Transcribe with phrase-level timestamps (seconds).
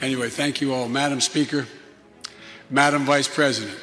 [0.00, 0.88] Anyway, thank you all.
[0.88, 1.66] Madam Speaker,
[2.70, 3.76] Madam Vice President.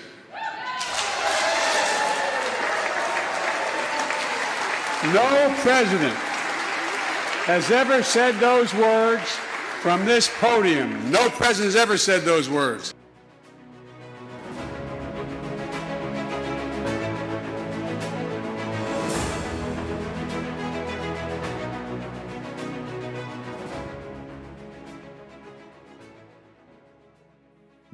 [5.13, 6.15] No president
[7.45, 9.21] has ever said those words
[9.81, 11.11] from this podium.
[11.11, 12.94] No president has ever said those words.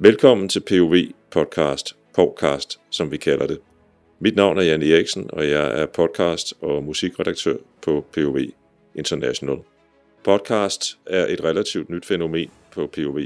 [0.04, 0.94] Velkommen til POV
[1.30, 3.58] Podcast, podcast som vi kalder det.
[4.18, 8.38] Mit navn er Jan Eriksen, og jeg er podcast og musikredaktør på POV
[8.94, 9.58] International.
[10.24, 13.18] Podcast er et relativt nyt fænomen på POV,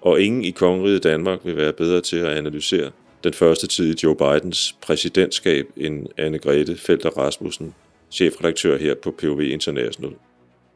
[0.00, 2.90] og ingen i kongeriget Danmark vil være bedre til at analysere
[3.24, 7.74] den første tid i Joe Bidens præsidentskab end Anne-Grethe Felter Rasmussen,
[8.10, 10.12] chefredaktør her på POV International.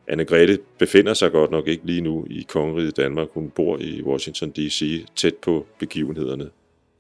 [0.09, 3.29] Anne-Grethe befinder sig godt nok ikke lige nu i kongeriget Danmark.
[3.35, 5.07] Hun bor i Washington D.C.
[5.17, 6.51] tæt på begivenhederne.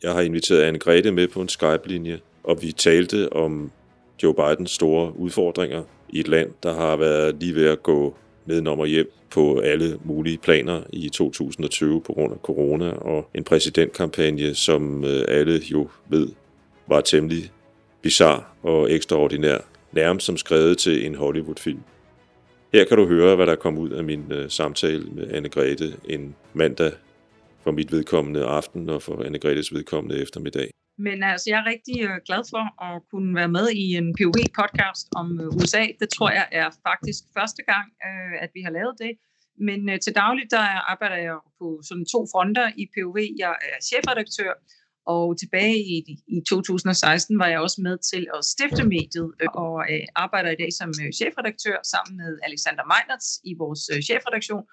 [0.03, 3.71] Jeg har inviteret Anne-Grethe med på en Skype-linje, og vi talte om
[4.23, 8.15] Joe Bidens store udfordringer i et land, der har været lige ved at gå
[8.47, 13.45] nedenom og hjem på alle mulige planer i 2020 på grund af corona og en
[13.45, 16.29] præsidentkampagne, som øh, alle jo ved
[16.87, 17.51] var temmelig
[18.03, 19.59] bizar og ekstraordinær,
[19.93, 21.81] nærmest som skrevet til en Hollywood-film.
[22.73, 26.37] Her kan du høre, hvad der kom ud af min øh, samtale med Anne-Grethe en
[26.55, 26.93] mandag
[27.63, 30.71] for mit vedkommende aften og for Anne-Grethes vedkommende eftermiddag.
[30.99, 35.07] Men altså, jeg er rigtig øh, glad for at kunne være med i en POV-podcast
[35.21, 35.85] om øh, USA.
[36.01, 39.13] Det tror jeg er faktisk første gang, øh, at vi har lavet det.
[39.69, 43.17] Men til dagligt, der arbejder jeg på sådan to fronter i POV.
[43.45, 44.53] Jeg er chefredaktør
[45.15, 45.97] og tilbage i,
[46.37, 50.61] i 2016 var jeg også med til at stifte mediet øh, og øh, arbejder i
[50.63, 54.65] dag som øh, chefredaktør sammen med Alexander Meinertz i vores øh, chefredaktion.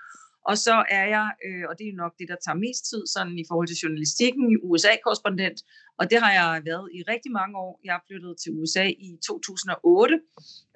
[0.50, 3.38] Og så er jeg, øh, og det er nok det, der tager mest tid sådan
[3.44, 5.57] i forhold til journalistikken, USA-korrespondent.
[6.00, 7.73] Og det har jeg været i rigtig mange år.
[7.90, 10.19] Jeg flyttede til USA i 2008,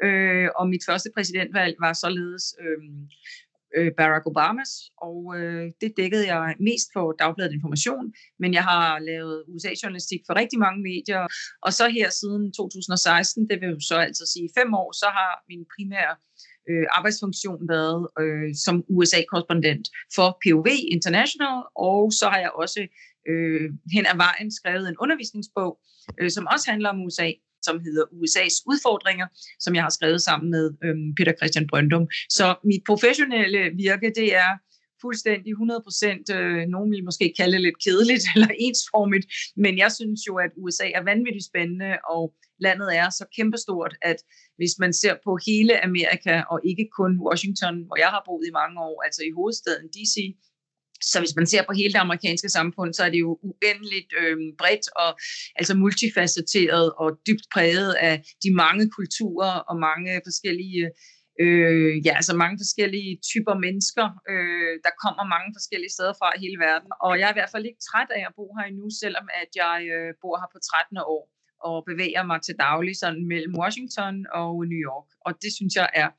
[0.06, 2.80] øh, og mit første præsidentvalg var således øh,
[3.78, 9.00] øh, Barack Obamas, og øh, det dækkede jeg mest for Dagbladet Information, men jeg har
[9.00, 11.28] lavet USA-journalistik for rigtig mange medier,
[11.62, 15.32] og så her siden 2016, det vil jo så altså sige fem år, så har
[15.50, 16.16] min primære
[16.70, 19.86] øh, arbejdsfunktion været øh, som USA-korrespondent
[20.16, 22.82] for POV International, og så har jeg også
[23.30, 25.80] øh, hen ad vejen skrevet en undervisningsbog,
[26.20, 27.30] øh, som også handler om USA,
[27.62, 29.28] som hedder USA's udfordringer,
[29.60, 32.08] som jeg har skrevet sammen med øhm, Peter Christian Brøndum.
[32.30, 34.52] Så mit professionelle virke, det er
[35.02, 39.26] fuldstændig 100%, øh, nogen vil måske kalde det lidt kedeligt eller ensformigt,
[39.64, 42.24] men jeg synes jo, at USA er vanvittigt spændende, og
[42.66, 44.20] landet er så kæmpestort, at
[44.58, 48.58] hvis man ser på hele Amerika, og ikke kun Washington, hvor jeg har boet i
[48.60, 50.16] mange år, altså i hovedstaden DC,
[51.04, 54.38] så hvis man ser på hele det amerikanske samfund, så er det jo uendeligt øh,
[54.58, 55.10] bredt og
[55.56, 60.90] altså multifacetteret og dybt præget af de mange kulturer og mange forskellige
[61.44, 64.06] øh, ja, altså mange forskellige typer mennesker.
[64.32, 66.90] Øh, der kommer mange forskellige steder fra i hele verden.
[67.06, 69.50] Og jeg er i hvert fald ikke træt af at bo her endnu, selvom at
[69.64, 71.24] jeg øh, bor her på 13 år
[71.68, 75.10] og bevæger mig til daglig sådan mellem Washington og New York.
[75.26, 76.10] Og det synes jeg er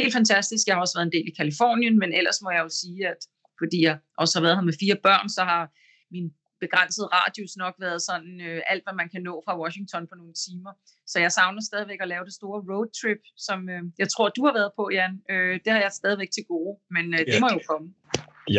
[0.00, 0.62] helt fantastisk.
[0.66, 3.20] Jeg har også været en del i Kalifornien, men ellers må jeg jo sige, at
[3.60, 5.62] fordi jeg også har været her med fire børn, så har
[6.10, 6.26] min
[6.60, 10.34] begrænsede radius nok været sådan øh, alt, hvad man kan nå fra Washington på nogle
[10.46, 10.72] timer.
[11.06, 14.54] Så jeg savner stadigvæk at lave det store roadtrip, som øh, jeg tror, du har
[14.58, 15.14] været på, Jan.
[15.32, 17.40] Øh, det har jeg stadigvæk til gode, men øh, det ja.
[17.40, 17.86] må jo komme.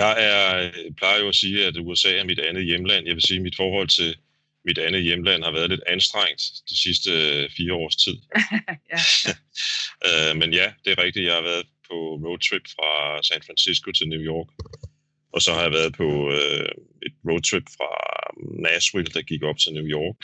[0.02, 3.08] Jeg er, plejer jo at sige, at USA er mit andet hjemland.
[3.08, 4.18] Jeg vil sige, at mit forhold til
[4.66, 8.18] mit andet hjemland har været lidt anstrengt de sidste øh, fire års tid.
[8.94, 9.00] ja.
[10.08, 11.26] øh, men ja, det er rigtigt.
[11.26, 12.92] Jeg har været på roadtrip fra
[13.30, 14.50] San Francisco til New York.
[15.34, 16.72] Og så har jeg været på øh,
[17.08, 17.92] et roadtrip fra
[18.68, 20.18] Nashville, der gik op til New York.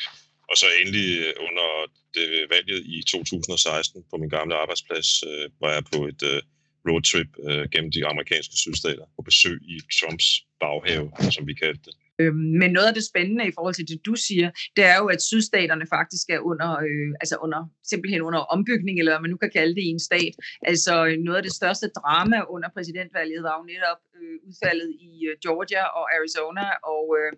[0.49, 1.67] Og så endelig øh, under
[2.15, 6.41] det øh, valget i 2016 på min gamle arbejdsplads, øh, var jeg på et øh,
[6.89, 10.27] roadtrip øh, gennem de amerikanske sydstater på besøg i Trumps
[10.59, 11.95] baghave, som vi kaldte det.
[12.19, 15.07] Øhm, men noget af det spændende i forhold til det, du siger, det er jo,
[15.15, 17.61] at sydstaterne faktisk er under, øh, altså under,
[17.91, 20.33] simpelthen under ombygning, eller hvad man nu kan kalde det i en stat.
[20.71, 25.11] Altså øh, noget af det største drama under præsidentvalget var jo netop øh, udfaldet i
[25.29, 27.33] øh, Georgia og Arizona, og øh,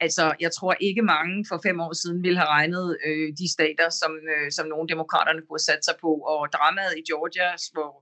[0.00, 3.88] Altså, jeg tror ikke mange for fem år siden ville have regnet øh, de stater,
[4.00, 6.10] som, øh, som nogle demokraterne kunne have sat sig på.
[6.32, 7.92] Og dramaet i Georgia, hvor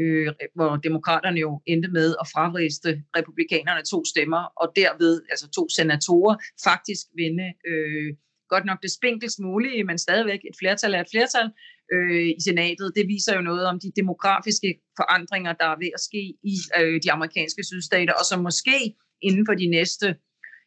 [0.00, 5.68] øh, hvor demokraterne jo endte med at fravriste republikanerne to stemmer, og derved, altså to
[5.68, 8.14] senatorer, faktisk vinde øh,
[8.48, 11.48] godt nok det spinkelst mulige, men stadigvæk et flertal er et flertal,
[11.94, 14.70] øh, i senatet, det viser jo noget om de demografiske
[15.00, 16.22] forandringer, der er ved at ske
[16.52, 18.78] i øh, de amerikanske sydstater, og som måske
[19.22, 20.06] inden for de næste,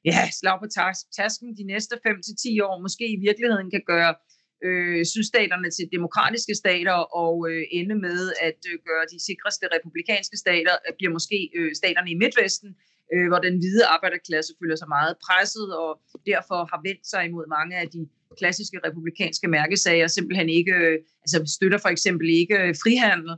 [0.06, 0.68] ja, slag på
[1.20, 4.16] tasken, de næste 5-10 år, måske i virkeligheden kan gøre
[4.68, 10.38] øh, sydstaterne til demokratiske stater og øh, ende med at øh, gøre de sikreste republikanske
[10.38, 12.70] stater, øh, bliver måske øh, staterne i Midtvesten,
[13.14, 15.92] øh, hvor den hvide arbejderklasse føler sig meget presset og
[16.32, 18.02] derfor har vendt sig imod mange af de
[18.40, 23.36] klassiske republikanske mærkesager, simpelthen ikke, øh, altså støtter for eksempel ikke øh, frihandel,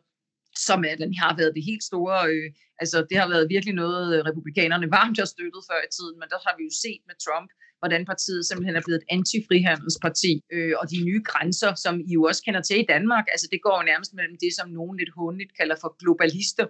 [0.67, 2.47] som er, den har været det helt store, øh,
[2.81, 6.27] altså det har været virkelig noget, øh, republikanerne varmt har støttet før i tiden, men
[6.33, 7.49] der har vi jo set med Trump,
[7.81, 12.23] hvordan partiet simpelthen er blevet et antifrihandelsparti, øh, og de nye grænser, som I jo
[12.29, 15.11] også kender til i Danmark, altså det går jo nærmest mellem det, som nogen lidt
[15.17, 16.65] håndligt kalder for globalister,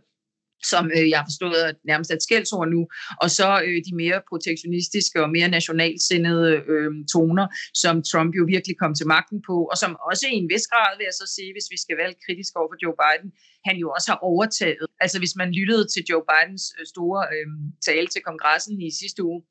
[0.71, 2.81] som øh, jeg har forstået nærmest et skældsord nu,
[3.23, 7.47] og så øh, de mere protektionistiske og mere nationalsindede øh, toner,
[7.83, 10.91] som Trump jo virkelig kom til magten på, og som også i en vis grad,
[10.97, 13.29] vil jeg så sige, hvis vi skal være kritisk over for Joe Biden,
[13.67, 14.87] han jo også har overtaget.
[15.03, 17.47] Altså hvis man lyttede til Joe Bidens øh, store øh,
[17.87, 19.41] tale til kongressen i sidste uge,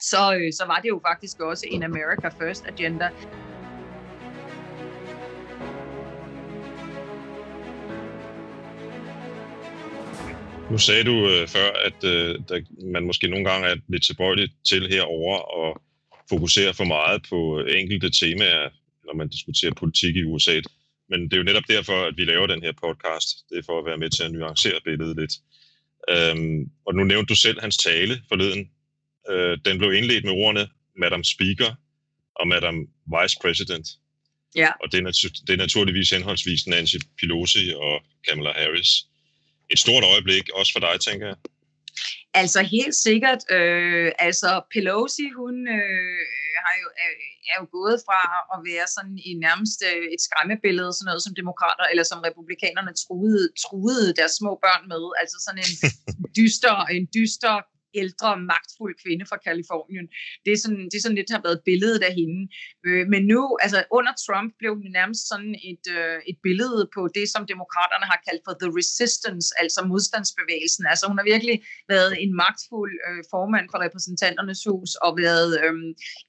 [0.00, 3.10] så, øh, så var det jo faktisk også en America First agenda.
[10.70, 12.60] Nu sagde du øh, før, at øh, der,
[12.92, 15.82] man måske nogle gange er lidt tilbøjelig til herover og
[16.28, 18.70] fokusere for meget på øh, enkelte temaer,
[19.06, 20.60] når man diskuterer politik i USA.
[21.10, 23.28] Men det er jo netop derfor, at vi laver den her podcast.
[23.50, 25.34] Det er for at være med til at nuancere billedet lidt.
[26.10, 28.70] Øhm, og nu nævnte du selv hans tale forleden.
[29.30, 31.70] Øh, den blev indledt med ordene Madam Speaker
[32.34, 32.76] og Madam
[33.14, 33.86] Vice President.
[34.56, 34.70] Ja.
[34.82, 38.90] Og det er, natu- det er naturligvis henholdsvis Nancy Pelosi og Kamala Harris
[39.70, 41.36] et stort øjeblik, også for dig, tænker jeg.
[42.34, 43.40] Altså helt sikkert.
[43.56, 46.18] Øh, altså Pelosi, hun øh,
[46.64, 47.10] har jo, er,
[47.52, 48.20] er jo gået fra
[48.54, 52.92] at være sådan i nærmest øh, et skræmmebillede, sådan noget som demokrater eller som republikanerne
[53.02, 55.04] truede, truede deres små børn med.
[55.20, 55.74] Altså sådan en
[56.38, 57.54] dyster, en dyster
[57.94, 60.06] ældre, magtfuld kvinde fra Kalifornien.
[60.44, 62.40] Det er sådan, det er sådan lidt, har været billedet af hende.
[62.86, 67.02] Øh, men nu, altså under Trump, blev hun nærmest sådan et, øh, et billede på
[67.16, 70.84] det, som demokraterne har kaldt for the resistance, altså modstandsbevægelsen.
[70.92, 71.56] Altså hun har virkelig
[71.94, 75.74] været en magtfuld øh, formand for repræsentanternes hus og været øh,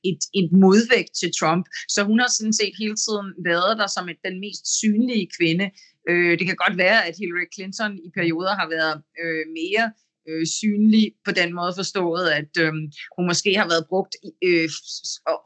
[0.09, 1.65] et, et modvægt til Trump.
[1.93, 5.67] Så hun har sådan set hele tiden været der som et, den mest synlige kvinde.
[6.09, 9.85] Øh, det kan godt være, at Hillary Clinton i perioder har været øh, mere
[10.27, 12.73] øh, synlig på den måde forstået, at øh,
[13.15, 14.13] hun måske har været brugt
[14.47, 14.69] øh,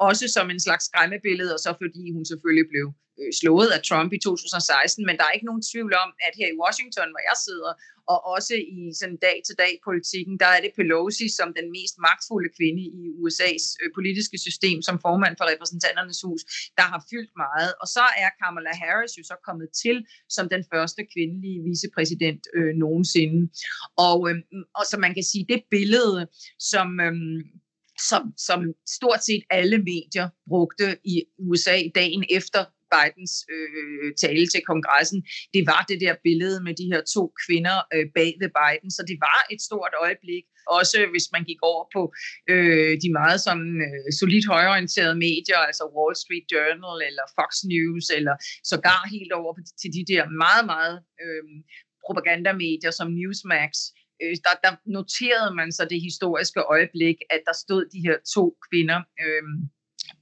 [0.09, 2.85] også som en slags skræmmebillede, og så fordi hun selvfølgelig blev
[3.19, 6.47] Øh, slået af Trump i 2016, men der er ikke nogen tvivl om, at her
[6.53, 7.71] i Washington, hvor jeg sidder,
[8.11, 13.03] og også i sådan dag-til-dag-politikken, der er det Pelosi som den mest magtfulde kvinde i
[13.21, 16.41] USA's øh, politiske system, som formand for repræsentanternes hus,
[16.79, 17.71] der har fyldt meget.
[17.81, 19.97] Og så er Kamala Harris jo så kommet til
[20.35, 23.39] som den første kvindelige vicepræsident øh, nogensinde.
[24.07, 24.37] Og, øh,
[24.79, 26.27] og så man kan sige, det billede,
[26.71, 26.87] som...
[27.07, 27.15] Øh,
[28.09, 28.59] som, som
[28.97, 35.19] stort set alle medier brugte i USA dagen efter Bidens øh, tale til kongressen,
[35.55, 39.01] det var det der billede med de her to kvinder øh, bag ved Biden, så
[39.09, 40.45] det var et stort øjeblik.
[40.79, 42.01] Også hvis man gik over på
[42.51, 48.05] øh, de meget sådan øh, solidt højorienterede medier, altså Wall Street Journal eller Fox News,
[48.17, 48.35] eller
[48.71, 49.51] sågar helt over
[49.81, 51.43] til de der meget, meget øh,
[52.05, 53.71] propagandamedier som Newsmax,
[54.21, 58.43] øh, der, der noterede man så det historiske øjeblik, at der stod de her to
[58.67, 59.43] kvinder øh,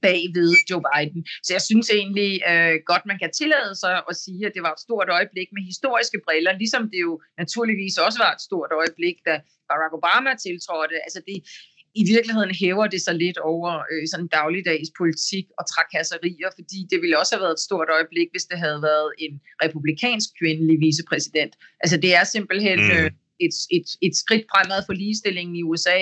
[0.06, 1.20] bag ved Joe Biden.
[1.46, 4.72] Så jeg synes egentlig øh, godt, man kan tillade sig at sige, at det var
[4.74, 9.16] et stort øjeblik med historiske briller, ligesom det jo naturligvis også var et stort øjeblik,
[9.28, 9.34] da
[9.68, 10.96] Barack Obama tiltrådte.
[11.06, 11.36] Altså det,
[12.00, 16.98] i virkeligheden hæver det sig lidt over øh, sådan dagligdags politik og trakasserier, fordi det
[17.02, 21.52] ville også have været et stort øjeblik, hvis det havde været en republikansk kvindelig vicepræsident.
[21.82, 23.10] Altså det er simpelthen øh,
[23.46, 25.98] et, et, et skridt fremad for ligestillingen i USA,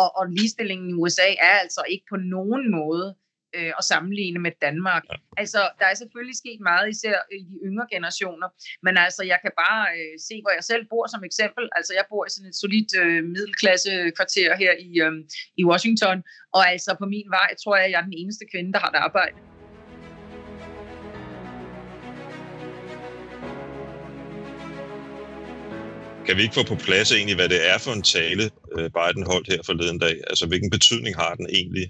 [0.00, 3.14] og, og ligestillingen i USA er altså ikke på nogen måde
[3.56, 5.02] øh, at sammenligne med Danmark.
[5.10, 5.16] Ja.
[5.42, 8.48] Altså, der er selvfølgelig sket meget, især i de yngre generationer,
[8.82, 11.64] men altså, jeg kan bare øh, se, hvor jeg selv bor som eksempel.
[11.78, 15.12] Altså, jeg bor i sådan et solidt øh, middelklasse kvarter her i, øh,
[15.60, 16.18] i Washington,
[16.56, 19.02] og altså på min vej tror jeg, jeg er den eneste kvinde, der har et
[19.08, 19.38] arbejde.
[26.26, 28.44] Kan vi ikke få på plads egentlig, hvad det er for en tale,
[28.74, 30.16] øh, Biden holdt her forleden dag?
[30.30, 31.86] Altså, hvilken betydning har den egentlig?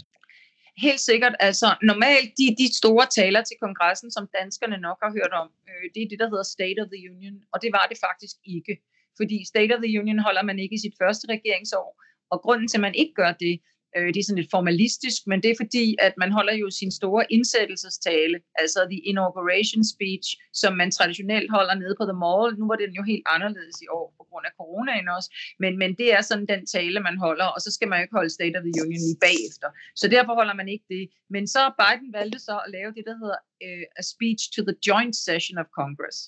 [0.76, 1.34] Helt sikkert.
[1.40, 5.84] Altså, normalt de, de store taler til kongressen, som danskerne nok har hørt om, øh,
[5.94, 8.74] det er det, der hedder State of the Union, og det var det faktisk ikke.
[9.16, 12.76] Fordi State of the Union holder man ikke i sit første regeringsår, og grunden til,
[12.76, 13.60] at man ikke gør det,
[13.96, 16.90] Øh, det er sådan lidt formalistisk, men det er fordi, at man holder jo sin
[17.00, 22.46] store indsættelsestale, altså the inauguration speech, som man traditionelt holder nede på The Mall.
[22.60, 25.28] Nu var den jo helt anderledes i år på grund af coronaen også,
[25.62, 28.18] men, men det er sådan den tale, man holder, og så skal man jo ikke
[28.18, 29.68] holde State of the Union lige bagefter.
[30.00, 31.04] Så derfor holder man ikke det.
[31.34, 34.76] Men så Biden valgte så at lave det, der hedder uh, a speech to the
[34.88, 36.18] joint session of Congress.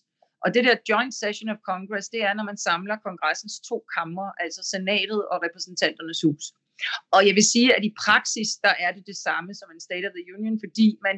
[0.44, 4.26] Og det der joint session of Congress, det er, når man samler kongressens to kammer,
[4.44, 6.44] altså senatet og repræsentanternes hus.
[7.14, 10.06] Og jeg vil sige, at i praksis, der er det det samme som en State
[10.09, 11.16] of the Union, fordi man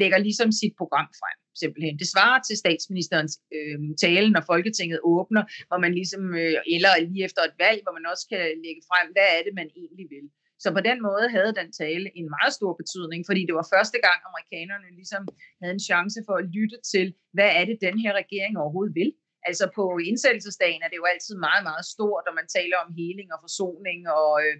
[0.00, 1.94] lægger ligesom sit program frem, simpelthen.
[2.02, 7.24] Det svarer til statsministerens øh, tale, når Folketinget åbner, hvor man ligesom, øh, eller lige
[7.28, 10.26] efter et valg, hvor man også kan lægge frem, hvad er det, man egentlig vil.
[10.62, 13.98] Så på den måde havde den tale en meget stor betydning, fordi det var første
[14.06, 15.22] gang, amerikanerne ligesom
[15.60, 19.10] havde en chance for at lytte til, hvad er det, den her regering overhovedet vil.
[19.48, 23.28] Altså på indsættelsesdagen er det jo altid meget, meget stort, og man taler om heling
[23.34, 24.56] og forsoning og, øh,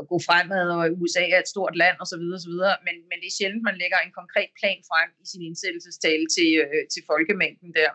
[0.00, 2.24] at gå fremad, og USA er et stort land osv.
[2.38, 2.56] osv.
[2.86, 6.50] Men, men det er sjældent, man lægger en konkret plan frem i sin indsættelsestale til,
[6.64, 7.90] øh, til folkemængden der.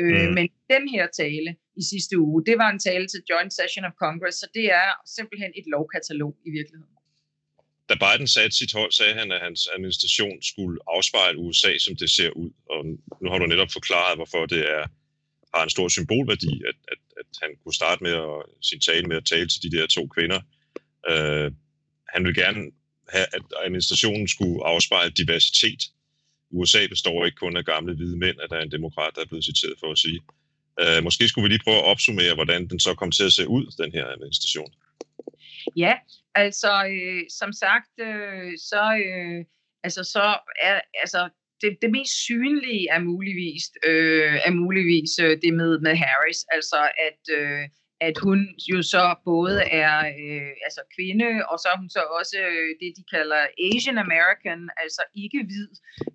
[0.00, 0.32] Øh, mm.
[0.36, 3.94] Men den her tale i sidste uge, det var en tale til Joint Session of
[4.04, 6.94] Congress, så det er simpelthen et lovkatalog i virkeligheden.
[7.88, 12.10] Da Biden satte sit hold, sagde han, at hans administration skulle afspejle USA, som det
[12.10, 12.50] ser ud.
[12.72, 12.80] Og
[13.22, 14.84] nu har du netop forklaret, hvorfor det er
[15.54, 18.38] har en stor symbolværdi, at, at, at han kunne starte med at,
[18.70, 20.40] sin tale med at tale til de der to kvinder,
[21.10, 21.52] Øh,
[22.08, 22.70] han vil gerne
[23.08, 25.82] have, at administrationen skulle afspejle diversitet.
[26.50, 29.26] USA består ikke kun af gamle hvide mænd, at der er en demokrat, der er
[29.26, 30.20] blevet citeret for at sige.
[30.80, 33.48] Øh, måske skulle vi lige prøve at opsummere, hvordan den så kom til at se
[33.48, 34.72] ud, den her administration.
[35.76, 35.94] Ja,
[36.34, 39.44] altså øh, som sagt, øh, så, øh,
[39.82, 41.28] altså, så er altså,
[41.60, 46.90] det, det mest synlige er muligvis, øh, er muligvis øh, det med, med Harris, altså
[47.08, 47.68] at øh,
[48.08, 48.38] at hun
[48.72, 52.90] jo så både er øh, altså kvinde, og så er hun så også øh, det,
[52.98, 55.70] de kalder Asian American, altså ikke hvid.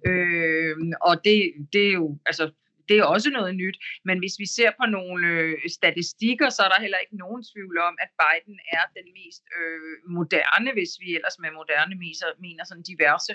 [0.10, 0.76] Øh,
[1.08, 1.38] og det,
[1.74, 2.46] det er jo, altså,
[2.90, 3.78] det er også noget nyt.
[4.08, 7.76] Men hvis vi ser på nogle øh, statistikker, så er der heller ikke nogen tvivl
[7.88, 12.64] om, at Biden er den mest øh, moderne, hvis vi ellers med moderne mener, mener
[12.66, 13.34] sådan diverse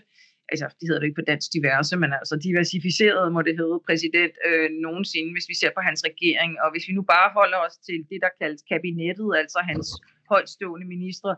[0.53, 4.35] altså det hedder det ikke på dansk diverse, men altså diversificeret må det hedde præsident
[4.49, 6.53] øh, nogensinde, hvis vi ser på hans regering.
[6.63, 9.87] Og hvis vi nu bare holder os til det, der kaldes kabinettet, altså hans
[10.33, 11.31] højtstående ministre,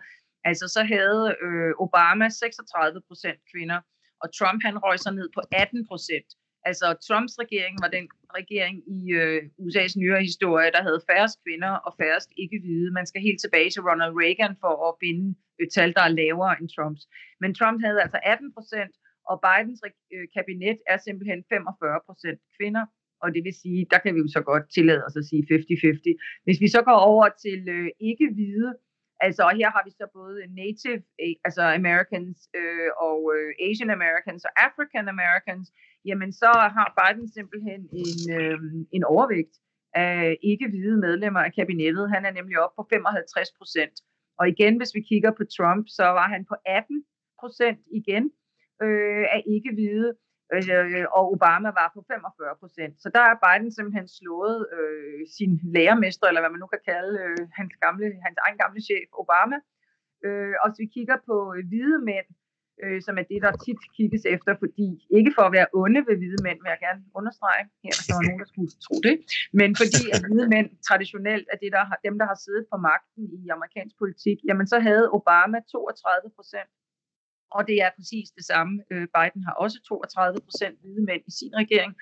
[0.49, 3.79] altså så havde øh, Obama 36 procent kvinder,
[4.23, 6.29] og Trump han røg sig ned på 18 procent.
[6.69, 8.07] Altså Trumps regering var den
[8.41, 12.89] regering i øh, USA's nyere historie, der havde færrest kvinder og færrest ikke-hvide.
[12.99, 15.27] Man skal helt tilbage til Ronald Reagan for at binde
[15.63, 17.03] et tal, der er lavere end Trumps.
[17.43, 18.93] Men Trump havde altså 18 procent,
[19.31, 19.81] og Bidens
[20.15, 22.85] øh, kabinet er simpelthen 45 procent kvinder.
[23.23, 26.45] Og det vil sige, der kan vi jo så godt tillade os at sige 50-50.
[26.47, 28.69] Hvis vi så går over til øh, ikke-hvide,
[29.21, 33.91] Altså, og her har vi så både Native, eh, altså Americans øh, og øh, Asian
[33.99, 35.67] Americans og African Americans,
[36.09, 38.59] jamen så har Biden simpelthen en, øh,
[38.97, 39.55] en overvægt
[39.95, 42.11] af ikke-hvide medlemmer af kabinettet.
[42.15, 43.95] Han er nemlig oppe på 55 procent.
[44.39, 47.05] Og igen, hvis vi kigger på Trump, så var han på 18
[47.41, 48.25] procent igen
[48.83, 50.09] øh, af ikke-hvide,
[50.55, 52.95] øh, og Obama var på 45 procent.
[53.03, 57.13] Så der er Biden simpelthen slået øh, sin lærermester, eller hvad man nu kan kalde
[57.25, 59.59] øh, hans, gamle, hans egen gamle chef, Obama.
[60.27, 62.29] Øh, og hvis vi kigger på øh, hvide mænd,
[62.83, 64.89] øh, som er det, der tit kigges efter, fordi
[65.19, 68.15] ikke for at være onde ved hvide mænd, vil jeg gerne understrege, her hvis der
[68.19, 69.17] var nogen, der skulle tro det,
[69.61, 72.77] men fordi at hvide mænd traditionelt er det, der har, dem, der har siddet på
[72.89, 76.71] magten i amerikansk politik, jamen så havde Obama 32 procent,
[77.57, 78.75] og det er præcis det samme.
[78.93, 81.93] Øh, Biden har også 32 procent hvide mænd i sin regering,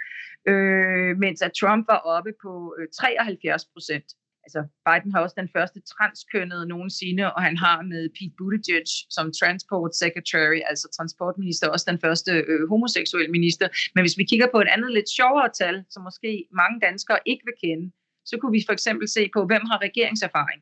[0.50, 4.08] øh, mens at Trump var oppe på øh, 73 procent
[4.46, 9.26] altså Biden har også den første transkønnede nogensinde, og han har med Pete Buttigieg som
[9.40, 13.66] transport secretary, altså transportminister, også den første øh, homoseksuelle minister.
[13.94, 16.30] Men hvis vi kigger på et andet lidt sjovere tal, som måske
[16.60, 17.86] mange danskere ikke vil kende,
[18.30, 20.60] så kunne vi for eksempel se på, hvem har regeringserfaring.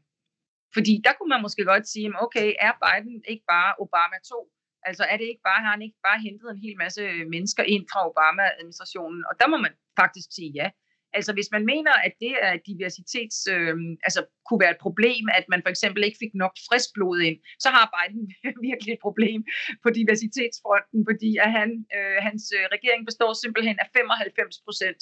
[0.75, 4.53] Fordi der kunne man måske godt sige, okay, er Biden ikke bare Obama 2?
[4.89, 7.03] Altså er det ikke bare, har han ikke bare hentet en hel masse
[7.35, 9.21] mennesker ind fra Obama-administrationen?
[9.29, 10.69] Og der må man faktisk sige ja.
[11.19, 13.75] Altså hvis man mener, at det er diversitets, øh,
[14.07, 17.39] altså kunne være et problem, at man for eksempel ikke fik nok frisk blod ind,
[17.65, 18.25] så har Biden
[18.69, 19.41] virkelig et problem
[19.83, 25.01] på diversitetsfronten, fordi at han, øh, hans øh, regering består simpelthen af 95 procent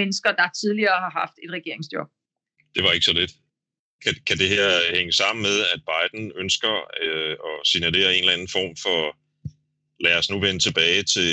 [0.00, 2.08] mennesker, der tidligere har haft et regeringsjob.
[2.74, 3.32] Det var ikke så lidt.
[4.02, 8.32] Kan, kan det her hænge sammen med, at Biden ønsker øh, at signalere en eller
[8.32, 9.00] anden form for
[10.00, 11.30] lad os nu vende tilbage til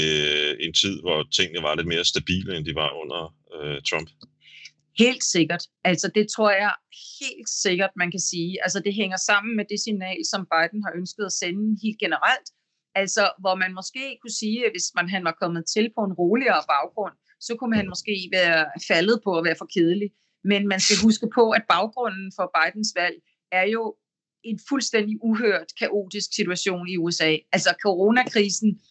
[0.66, 3.22] en tid, hvor tingene var lidt mere stabile, end de var under
[3.56, 4.10] øh, Trump?
[4.98, 5.64] Helt sikkert.
[5.84, 6.74] Altså det tror jeg
[7.22, 8.64] helt sikkert, man kan sige.
[8.64, 12.48] Altså det hænger sammen med det signal, som Biden har ønsket at sende helt generelt.
[12.96, 16.14] Altså hvor man måske kunne sige, at hvis man han var kommet til på en
[16.14, 20.10] roligere baggrund, så kunne han måske være faldet på at være for kedelig.
[20.44, 23.18] Men man skal huske på, at baggrunden for Bidens valg
[23.52, 23.96] er jo
[24.44, 27.38] en fuldstændig uhørt, kaotisk situation i USA.
[27.52, 28.82] Altså coronakrisen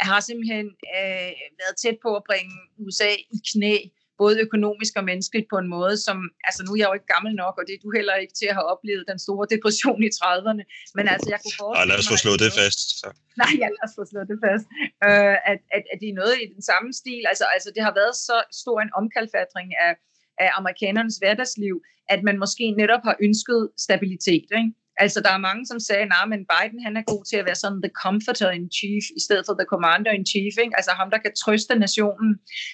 [0.00, 3.76] har simpelthen øh, været tæt på at bringe USA i knæ
[4.22, 6.16] både økonomisk og menneskeligt på en måde, som,
[6.48, 8.48] altså nu er jeg jo ikke gammel nok, og det er du heller ikke til
[8.50, 10.62] at have oplevet den store depression i 30'erne,
[10.96, 11.92] men altså jeg kunne forestille mig...
[11.92, 12.80] lad os få slået det fast.
[13.00, 13.08] Så.
[13.42, 14.66] Nej, ja, lad os få slået det fast.
[15.06, 17.94] Øh, at, at, at det er noget i den samme stil, altså, altså det har
[18.00, 19.92] været så stor en omkalfatring af,
[20.40, 24.72] af amerikanernes hverdagsliv, at man måske netop har ønsket stabilitet, ikke?
[25.04, 27.44] Altså, der er mange, som sagde, at nah, men Biden han er god til at
[27.44, 30.54] være sådan the comforter in chief, i stedet for the commander in chief.
[30.64, 30.76] Ikke?
[30.78, 32.30] Altså ham, der kan trøste nationen.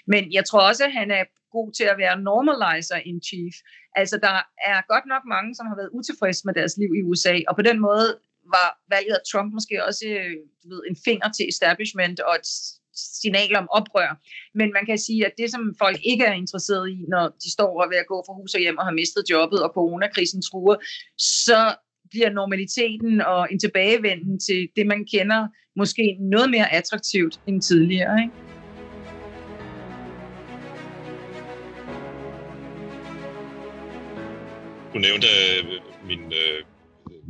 [0.06, 1.25] Men jeg tror også, at han er
[1.56, 3.54] god til at være normalizer in chief.
[4.00, 4.37] Altså, der
[4.71, 7.62] er godt nok mange, som har været utilfredse med deres liv i USA, og på
[7.62, 8.09] den måde
[8.56, 12.48] var valget af Trump måske også øh, du ved, en finger til establishment og et
[13.22, 14.10] signal om oprør.
[14.54, 17.82] Men man kan sige, at det, som folk ikke er interesseret i, når de står
[17.82, 20.76] og ved at gå fra hus og hjem og har mistet jobbet, og coronakrisen truer,
[21.18, 21.74] så
[22.10, 28.22] bliver normaliteten og en tilbagevenden til det, man kender, måske noget mere attraktivt end tidligere.
[28.22, 28.34] Ikke?
[34.94, 36.58] Du nævnte øh, min øh,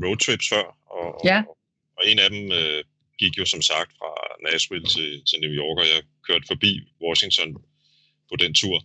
[0.04, 1.39] roadtrips før, og, ja.
[1.49, 1.57] og,
[1.99, 2.85] og en af dem øh,
[3.19, 4.13] gik jo som sagt fra
[4.47, 6.73] Nashville til, til New York, og jeg kørte forbi
[7.07, 7.51] Washington
[8.31, 8.79] på den tur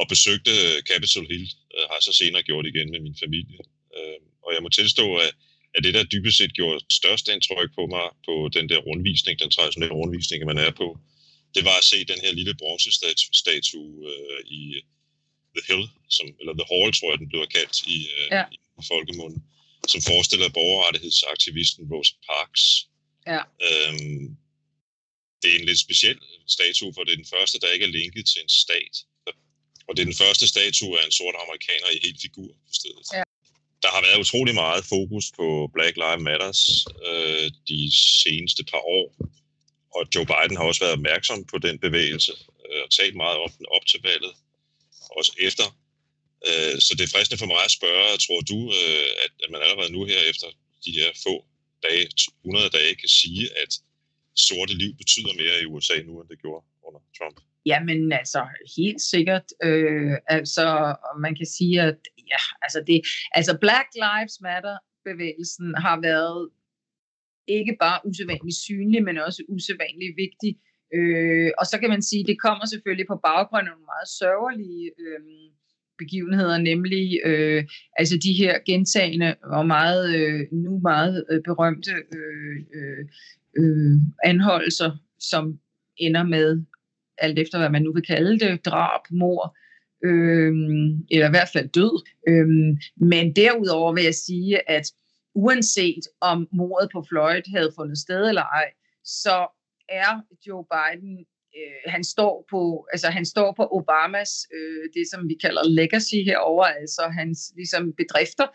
[0.00, 0.54] og besøgte
[0.90, 3.60] Capitol Hill, øh, har jeg så senere gjort igen med min familie.
[3.96, 5.32] Øh, og jeg må tilstå, at,
[5.74, 9.50] at det, der dybest set gjorde størst indtryk på mig på den der rundvisning, den
[9.50, 10.88] traditionelle rundvisning, man er på,
[11.54, 14.62] det var at se den her lille bronzestatue øh, i
[15.54, 15.84] The Hill,
[16.16, 18.44] som, eller The Hall, tror jeg, den blev kaldt i, øh, ja.
[18.54, 19.40] i folkemunden,
[19.92, 22.62] som forestiller borgerrettighedsaktivisten Rosa Parks.
[23.26, 23.42] Ja.
[23.66, 24.26] Øhm,
[25.42, 26.18] det er en lidt speciel
[26.56, 28.94] statue, for det er den første, der ikke er linket til en stat.
[29.86, 33.06] Og det er den første statue af en sort amerikaner i helt figur på stedet.
[33.12, 33.22] Ja
[33.82, 36.62] der har været utrolig meget fokus på Black Lives Matters
[37.08, 37.82] øh, de
[38.24, 39.06] seneste par år,
[39.94, 42.32] og Joe Biden har også været opmærksom på den bevægelse
[42.66, 44.34] øh, og talt meget om den op til valget,
[45.18, 45.66] også efter.
[46.46, 49.60] Øh, så det er fristende for mig at spørge, tror du, øh, at, at man
[49.64, 50.48] allerede nu her efter
[50.84, 51.34] de her få
[51.86, 52.04] dage,
[52.44, 53.72] 100 dage, kan sige, at
[54.46, 57.36] sorte liv betyder mere i USA nu, end det gjorde under Trump?
[57.66, 58.40] Jamen altså,
[58.76, 59.46] helt sikkert.
[59.68, 60.66] Øh, altså,
[61.24, 61.98] man kan sige, at
[62.32, 62.98] ja, altså, det,
[63.38, 66.50] altså Black Lives Matter-bevægelsen har været
[67.48, 70.52] ikke bare usædvanligt synlig, men også usædvanligt vigtig.
[70.96, 74.08] Øh, og så kan man sige, at det kommer selvfølgelig på baggrund af nogle meget
[74.20, 75.20] sørgelige øh,
[75.98, 77.64] begivenheder, nemlig øh,
[77.96, 83.04] altså de her gentagende og meget øh, nu meget øh, berømte øh, øh,
[83.58, 85.58] øh, anholdelser, som
[85.96, 86.64] ender med
[87.18, 89.56] alt efter hvad man nu vil kalde det, drab, mor,
[90.04, 90.52] øh,
[91.10, 92.04] eller i hvert fald død.
[92.28, 92.48] Øh,
[93.08, 94.92] men derudover vil jeg sige, at
[95.34, 98.68] uanset om mordet på Floyd havde fundet sted eller ej,
[99.04, 99.46] så
[99.88, 105.28] er Joe Biden øh, han står på altså han står på Obamas øh, det som
[105.28, 108.46] vi kalder legacy herover altså hans ligesom bedrifter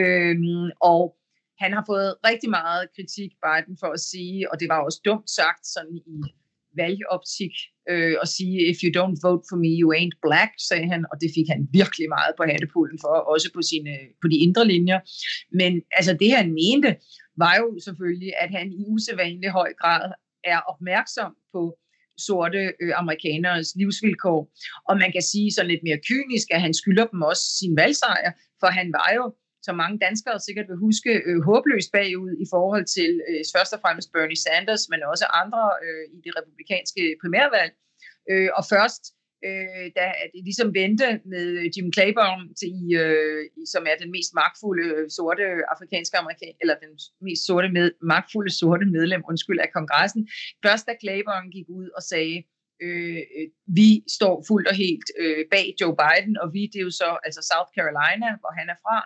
[0.00, 0.36] øh,
[0.80, 1.16] og
[1.62, 5.30] han har fået rigtig meget kritik Biden for at sige og det var også dumt
[5.30, 6.18] sagt sådan i
[6.82, 7.54] valgoptik
[7.90, 11.16] øh, og sige, if you don't vote for me, you ain't black, sagde han, og
[11.22, 15.00] det fik han virkelig meget på hattepullen for, også på, sine, på de indre linjer.
[15.60, 16.90] Men altså det han mente,
[17.42, 20.04] var jo selvfølgelig, at han i usædvanlig høj grad
[20.44, 21.62] er opmærksom på
[22.26, 24.40] sorte øh, amerikaneres livsvilkår.
[24.88, 28.32] Og man kan sige så lidt mere kynisk, at han skylder dem også sin valgsejr,
[28.60, 29.24] for han var jo
[29.62, 33.80] som mange danskere sikkert vil huske, øh, håbløst bagud i forhold til øh, først og
[33.84, 37.72] fremmest Bernie Sanders, men også andre øh, i det republikanske primærvalg.
[38.30, 39.02] Øh, og først,
[39.46, 44.30] øh, da det ligesom vendte med øh, Jim Claiborne, til, øh, som er den mest
[44.40, 46.92] magtfulde øh, sorte afrikanske amerikan eller den
[47.26, 50.28] mest sorte med, magtfulde sorte medlem, undskyld, af kongressen.
[50.64, 52.36] Først da Claiborne gik ud og sagde,
[52.82, 53.48] øh, øh,
[53.80, 57.08] vi står fuldt og helt øh, bag Joe Biden, og vi, det er jo så
[57.26, 58.98] altså South Carolina, hvor han er fra,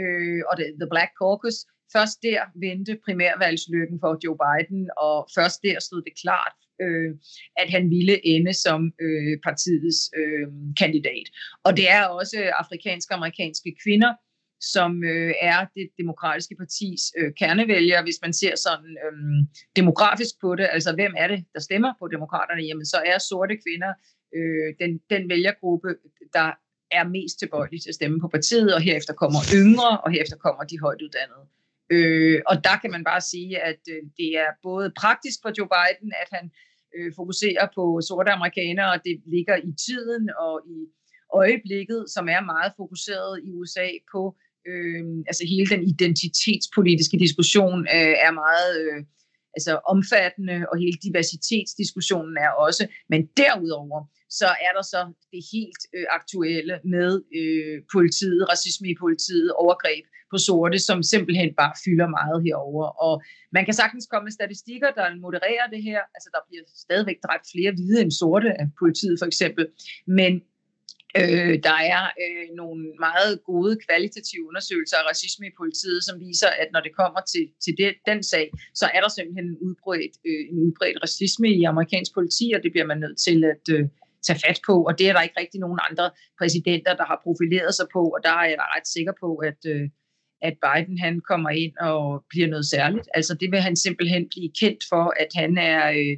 [0.00, 1.58] øh, og det, The Black Caucus.
[1.96, 7.10] Først der vendte primærvalgslykken for Joe Biden, og først der stod det klart, øh,
[7.56, 10.46] at han ville ende som øh, partiets øh,
[10.78, 11.26] kandidat.
[11.64, 14.12] Og det er også afrikanske og amerikanske kvinder,
[14.60, 20.54] som øh, er det demokratiske partis øh, kernevælger, hvis man ser sådan øh, demografisk på
[20.54, 20.68] det.
[20.72, 22.62] Altså, hvem er det, der stemmer på demokraterne?
[22.62, 23.92] Jamen, så er sorte kvinder
[24.36, 25.88] øh, den, den vælgergruppe,
[26.32, 26.50] der
[26.90, 30.64] er mest tilbøjelige til at stemme på partiet, og herefter kommer yngre, og herefter kommer
[30.64, 31.44] de højt uddannede.
[31.92, 35.68] Øh, og der kan man bare sige, at øh, det er både praktisk for Joe
[35.74, 40.54] Biden, at han øh, Øh, fokuserer på sorte amerikanere, og det ligger i tiden og
[40.76, 40.78] i
[41.34, 44.22] øjeblikket, som er meget fokuseret i USA på,
[44.68, 49.04] øh, altså hele den identitetspolitiske diskussion øh, er meget øh,
[49.56, 52.82] altså omfattende, og hele diversitetsdiskussionen er også,
[53.12, 53.98] men derudover,
[54.38, 55.00] så er der så
[55.32, 57.10] det helt øh, aktuelle med
[57.40, 62.86] øh, politiet, racisme i politiet, overgreb på sorte, som simpelthen bare fylder meget herover.
[63.06, 63.22] Og
[63.56, 66.00] man kan sagtens komme med statistikker, der modererer det her.
[66.14, 69.64] Altså der bliver stadigvæk dræbt flere hvide end sorte af politiet for eksempel.
[70.06, 70.32] Men
[71.20, 76.50] Øh, der er øh, nogle meget gode kvalitative undersøgelser af racisme i politiet, som viser,
[76.62, 78.46] at når det kommer til, til det, den sag,
[78.80, 82.70] så er der simpelthen en udbredt, øh, en udbredt racisme i amerikansk politi, og det
[82.72, 83.84] bliver man nødt til at, øh,
[84.26, 87.74] tage fat på, og det er der ikke rigtig nogen andre præsidenter, der har profileret
[87.74, 89.84] sig på, og der er jeg da ret sikker på, at, øh,
[90.42, 93.08] at Biden han kommer ind og bliver noget særligt.
[93.14, 96.16] Altså det vil han simpelthen blive kendt for, at han er, øh,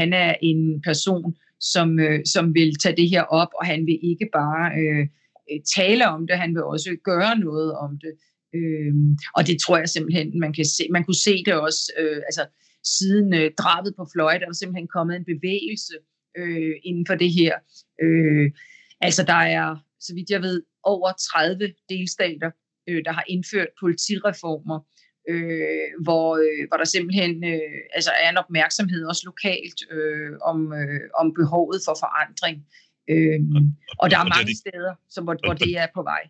[0.00, 1.36] han er en person,
[1.72, 5.02] som, øh, som vil tage det her op, og han vil ikke bare øh,
[5.50, 8.12] øh tale om det, han vil også gøre noget om det.
[8.56, 8.94] Øh,
[9.36, 10.84] og det tror jeg simpelthen, man kan se.
[10.90, 12.44] Man kunne se det også, øh, altså
[12.98, 15.94] siden øh, drabet på Floyd, er der simpelthen kommet en bevægelse
[16.40, 17.54] øh, inden for det her.
[18.02, 18.50] Øh,
[19.00, 22.50] altså der er, så vidt jeg ved, over 30 delstater,
[22.88, 24.78] øh, der har indført politireformer,
[25.28, 30.72] øh, hvor, øh, hvor der simpelthen øh, altså er en opmærksomhed også lokalt øh, om,
[30.72, 32.56] øh, om behovet for forandring.
[33.10, 33.40] Øh,
[33.98, 36.22] og der er mange steder, så, hvor, hvor det er på vej.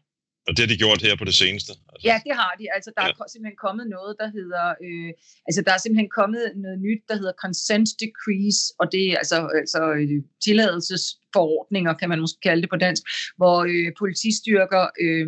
[0.46, 1.72] Og det har de gjort her på det seneste?
[1.92, 2.05] Altså.
[2.09, 2.64] Ja, det har de.
[2.76, 3.11] Altså, der ja.
[3.24, 4.66] er simpelthen kommet noget, der hedder...
[4.87, 5.11] Øh,
[5.48, 9.38] altså, der er simpelthen kommet noget nyt, der hedder consent decrees, og det er altså,
[9.62, 13.02] altså øh, tilladelsesforordninger, kan man måske kalde det på dansk,
[13.40, 15.26] hvor øh, politistyrker øh,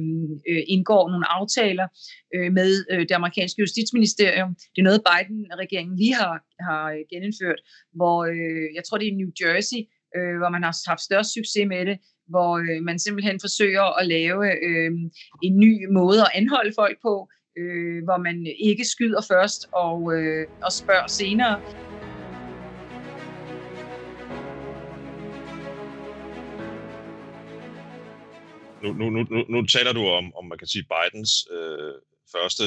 [0.50, 1.86] øh, indgår nogle aftaler
[2.34, 4.50] øh, med øh, det amerikanske justitsministerium.
[4.72, 6.34] Det er noget, Biden-regeringen lige har,
[6.68, 7.60] har genindført,
[7.98, 9.80] hvor øh, jeg tror, det er i New Jersey,
[10.16, 11.96] øh, hvor man har haft størst succes med det,
[12.28, 14.90] hvor øh, man simpelthen forsøger at lave øh,
[15.42, 20.46] en ny måde at anholde folk på, øh, hvor man ikke skyder først og, øh,
[20.62, 21.60] og spørger senere.
[28.82, 31.94] Nu, nu, nu, nu taler du om, om man kan sige Bidens øh,
[32.32, 32.64] første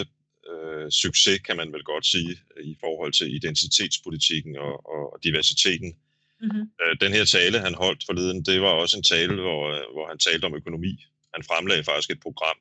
[0.52, 5.96] øh, succes, kan man vel godt sige, i forhold til identitetspolitikken og, og diversiteten
[6.42, 6.66] Mm-hmm.
[7.04, 10.18] Den her tale, han holdt forleden, det var også en tale, hvor, øh, hvor han
[10.18, 10.94] talte om økonomi.
[11.36, 12.58] Han fremlagde faktisk et program,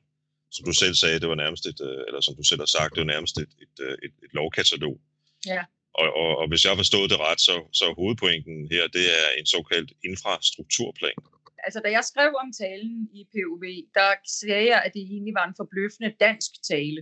[0.51, 2.93] som du selv sagde, det var nærmest et, øh, eller som du selv har sagt,
[2.95, 4.95] det var nærmest et, et, et, et lovkatalog.
[5.45, 5.63] Ja.
[6.01, 9.27] Og, og, og hvis jeg har forstået det ret, så, så hovedpointen her, det er
[9.39, 11.19] en såkaldt infrastrukturplan.
[11.65, 13.63] Altså, da jeg skrev om talen i POV,
[13.99, 17.01] der sagde jeg, at det egentlig var en forbløffende dansk tale.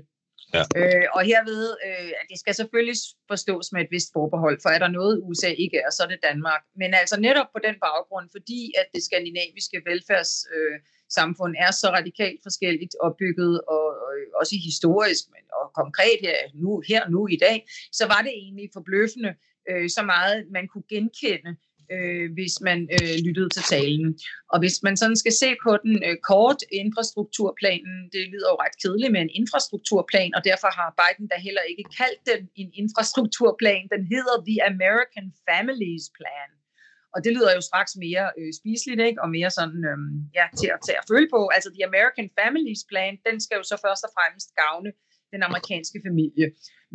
[0.53, 0.63] Ja.
[0.79, 4.87] Øh, og herved, øh, det skal selvfølgelig forstås med et vist forbehold, for er der
[4.87, 6.61] noget USA ikke er, så er det Danmark.
[6.75, 12.39] Men altså netop på den baggrund, fordi at det skandinaviske velfærdssamfund øh, er så radikalt
[12.43, 17.37] forskelligt opbygget, og, og øh, også historisk, men og konkret her nu, her nu i
[17.45, 17.57] dag,
[17.91, 19.31] så var det egentlig forbløffende,
[19.69, 21.51] øh, så meget man kunne genkende
[21.93, 24.09] øh, hvis man øh, lyttede til talen.
[24.53, 28.75] Og hvis man sådan skal se på den øh, kort infrastrukturplanen, det lyder jo ret
[28.81, 33.85] kedeligt med en infrastrukturplan, og derfor har Biden da heller ikke kaldt den en infrastrukturplan.
[33.95, 36.49] Den hedder The American Families Plan.
[37.15, 39.21] Og det lyder jo straks mere øh, spiseligt, ikke?
[39.23, 39.99] og mere sådan, øh,
[40.39, 41.41] ja, til at, til at føle på.
[41.55, 44.91] Altså, The American Families Plan, den skal jo så først og fremmest gavne
[45.33, 46.47] den amerikanske familie.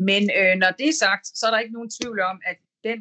[0.09, 2.99] Men øh, når det er sagt, så er der ikke nogen tvivl om, at den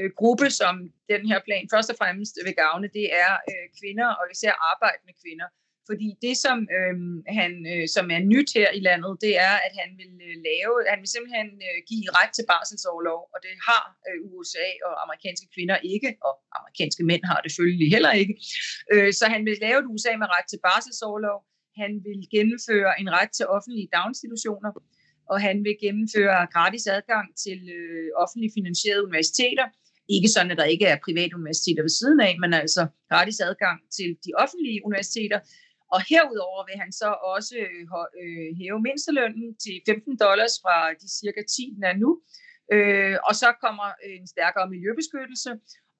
[0.00, 0.74] øh, gruppe, som
[1.12, 5.14] den her plan først og fremmest vil gavne, det er øh, kvinder, og især arbejdende
[5.22, 5.48] kvinder.
[5.88, 6.94] Fordi det, som, øh,
[7.38, 10.74] han, øh, som er nyt her i landet, det er, at han vil øh, lave,
[10.92, 15.46] han vil simpelthen øh, give ret til barselsårlov, og det har øh, USA og amerikanske
[15.54, 18.34] kvinder ikke, og amerikanske mænd har det selvfølgelig heller ikke.
[18.92, 21.38] Øh, så han vil lave et USA med ret til barselsårlov,
[21.82, 24.70] Han vil gennemføre en ret til offentlige daginstitutioner,
[25.30, 29.66] og han vil gennemføre gratis adgang til øh, offentligt finansierede universiteter,
[30.16, 33.78] ikke sådan, at der ikke er private universiteter ved siden af, men altså gratis adgang
[33.96, 35.38] til de offentlige universiteter.
[35.94, 37.82] Og herudover vil han så også øh,
[38.22, 42.10] øh hæve mindstelønnen til 15 dollars fra de cirka 10, den er nu.
[42.74, 45.50] Øh, og så kommer øh, en stærkere miljøbeskyttelse.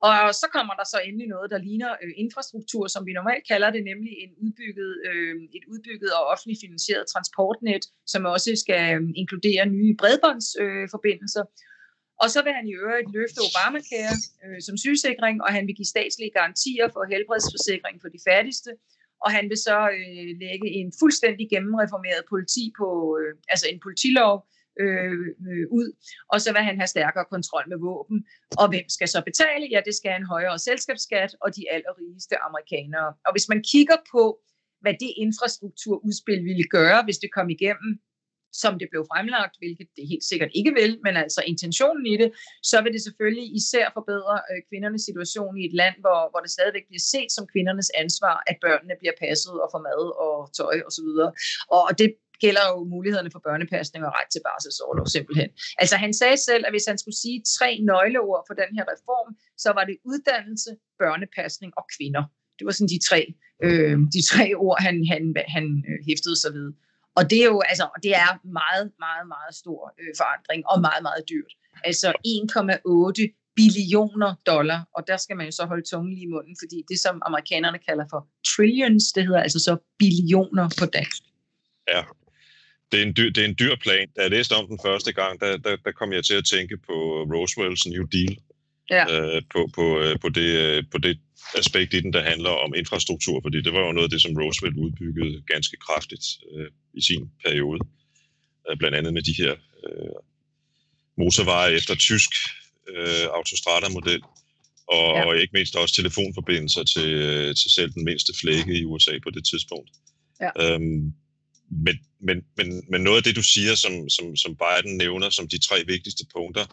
[0.09, 3.71] Og så kommer der så endelig noget, der ligner øh, infrastruktur, som vi normalt kalder
[3.71, 9.03] det, nemlig en udbygget, øh, et udbygget og offentligt finansieret transportnet, som også skal øh,
[9.23, 11.45] inkludere nye bredbåndsforbindelser.
[11.47, 11.72] Øh,
[12.23, 15.93] og så vil han i øvrigt løfte Obamacare øh, som sygesikring, og han vil give
[15.95, 18.73] statslige garantier for helbredsforsikring for de fattigste.
[19.25, 22.89] og han vil så øh, lægge en fuldstændig gennemreformeret politi på,
[23.21, 24.35] øh, altså en politilov,
[24.81, 25.89] øh, øh, ud,
[26.33, 28.19] og så vil han have stærkere kontrol med våben.
[28.61, 29.65] Og hvem skal så betale?
[29.75, 33.09] Ja, det skal en højere selskabsskat og de allerrigeste amerikanere.
[33.27, 34.23] Og hvis man kigger på,
[34.83, 37.91] hvad det infrastrukturudspil ville gøre, hvis det kom igennem,
[38.63, 42.31] som det blev fremlagt, hvilket det helt sikkert ikke vil, men altså intentionen i det,
[42.71, 46.51] så vil det selvfølgelig især forbedre øh, kvindernes situation i et land, hvor, hvor det
[46.57, 50.77] stadigvæk bliver set som kvindernes ansvar, at børnene bliver passet og får mad og tøj
[50.89, 51.09] osv.
[51.75, 52.11] Og, og det
[52.45, 55.51] gælder jo mulighederne for børnepasning og ret til barselsårlov simpelthen.
[55.83, 59.29] Altså han sagde selv, at hvis han skulle sige tre nøgleord for den her reform,
[59.65, 60.71] så var det uddannelse,
[61.03, 62.25] børnepasning og kvinder.
[62.59, 63.21] Det var sådan de tre,
[63.67, 65.23] øh, de tre ord, han, han,
[65.57, 66.69] han øh, hæftede sig ved.
[67.17, 71.03] Og det er jo altså, det er meget, meget, meget stor øh, forandring og meget,
[71.03, 71.53] meget dyrt.
[71.85, 76.57] Altså 1,8 billioner dollar, og der skal man jo så holde tungen lige i munden,
[76.63, 78.21] fordi det, som amerikanerne kalder for
[78.53, 81.23] trillions, det hedder altså så billioner på dansk.
[81.89, 82.03] Ja,
[82.93, 84.09] det er en dyr, det er en dyr plan.
[84.17, 86.77] Da jeg læste om den første gang, der, der, der kom jeg til at tænke
[86.77, 86.97] på
[87.33, 88.37] Roosevelts New Deal.
[88.99, 89.05] Ja.
[89.15, 91.19] Øh, på, på, øh, på, det, øh, på det
[91.59, 94.37] aspekt i den, der handler om infrastruktur, fordi det var jo noget af det, som
[94.37, 97.81] Roosevelt udbyggede ganske kraftigt øh, i sin periode.
[98.71, 99.53] Øh, blandt andet med de her
[99.85, 100.19] øh,
[101.19, 102.31] motorveje efter tysk
[102.89, 104.23] øh, autostrada-model,
[104.89, 105.25] og, ja.
[105.27, 109.31] og ikke mindst også telefonforbindelser til, øh, til selv den mindste flække i USA på
[109.31, 109.91] det tidspunkt.
[110.41, 110.51] Ja.
[110.63, 111.13] Øhm,
[111.87, 115.49] men, men, men, men noget af det, du siger, som, som, som Biden nævner som
[115.49, 116.65] de tre vigtigste punkter,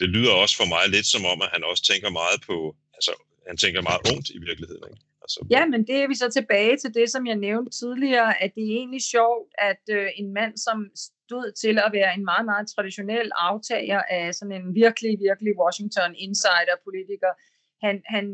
[0.00, 2.56] det lyder også for mig lidt som om, at han også tænker meget på,
[2.96, 3.12] altså
[3.48, 4.84] han tænker meget ungt i virkeligheden.
[4.90, 5.02] Ikke?
[5.24, 8.50] Altså, ja, men det er vi så tilbage til det, som jeg nævnte tidligere, at
[8.56, 10.78] det er egentlig sjovt, at øh, en mand, som
[11.26, 16.10] stod til at være en meget, meget traditionel aftager af sådan en virkelig, virkelig Washington
[16.24, 17.32] insider-politiker,
[17.84, 18.24] han, han,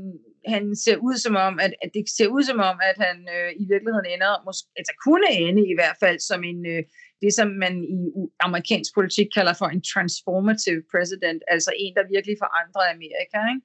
[0.53, 3.51] han ser ud som om, at, at det ser ud som om, at han øh,
[3.63, 6.83] i virkeligheden ender, måske, altså kunne ende i hvert fald som en, øh,
[7.23, 7.99] det som man i
[8.47, 13.39] amerikansk politik kalder for en transformative president, altså en, der virkelig forandrer Amerika.
[13.53, 13.63] Ikke?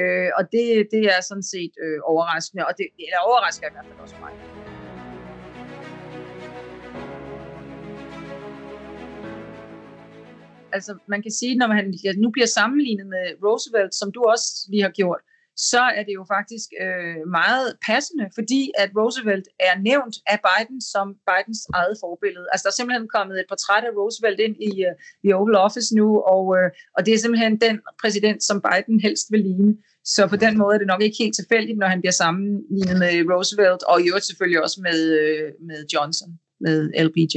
[0.00, 3.86] Øh, og det, det er sådan set øh, overraskende, og det eller overrasker i hvert
[3.88, 4.32] fald også mig.
[10.72, 11.94] Altså man kan sige, når man
[12.24, 15.20] nu bliver sammenlignet med Roosevelt, som du også lige har gjort,
[15.68, 20.80] så er det jo faktisk øh, meget passende, fordi at Roosevelt er nævnt af Biden
[20.92, 22.46] som Bidens eget forbillede.
[22.52, 24.94] Altså der er simpelthen kommet et portræt af Roosevelt ind i, uh,
[25.26, 29.26] i Oval Office nu, og, uh, og det er simpelthen den præsident, som Biden helst
[29.32, 29.72] vil ligne.
[30.14, 33.14] Så på den måde er det nok ikke helt tilfældigt, når han bliver sammenlignet med
[33.32, 36.30] Roosevelt, og i øvrigt selvfølgelig også med, uh, med Johnson,
[36.66, 37.36] med LBJ.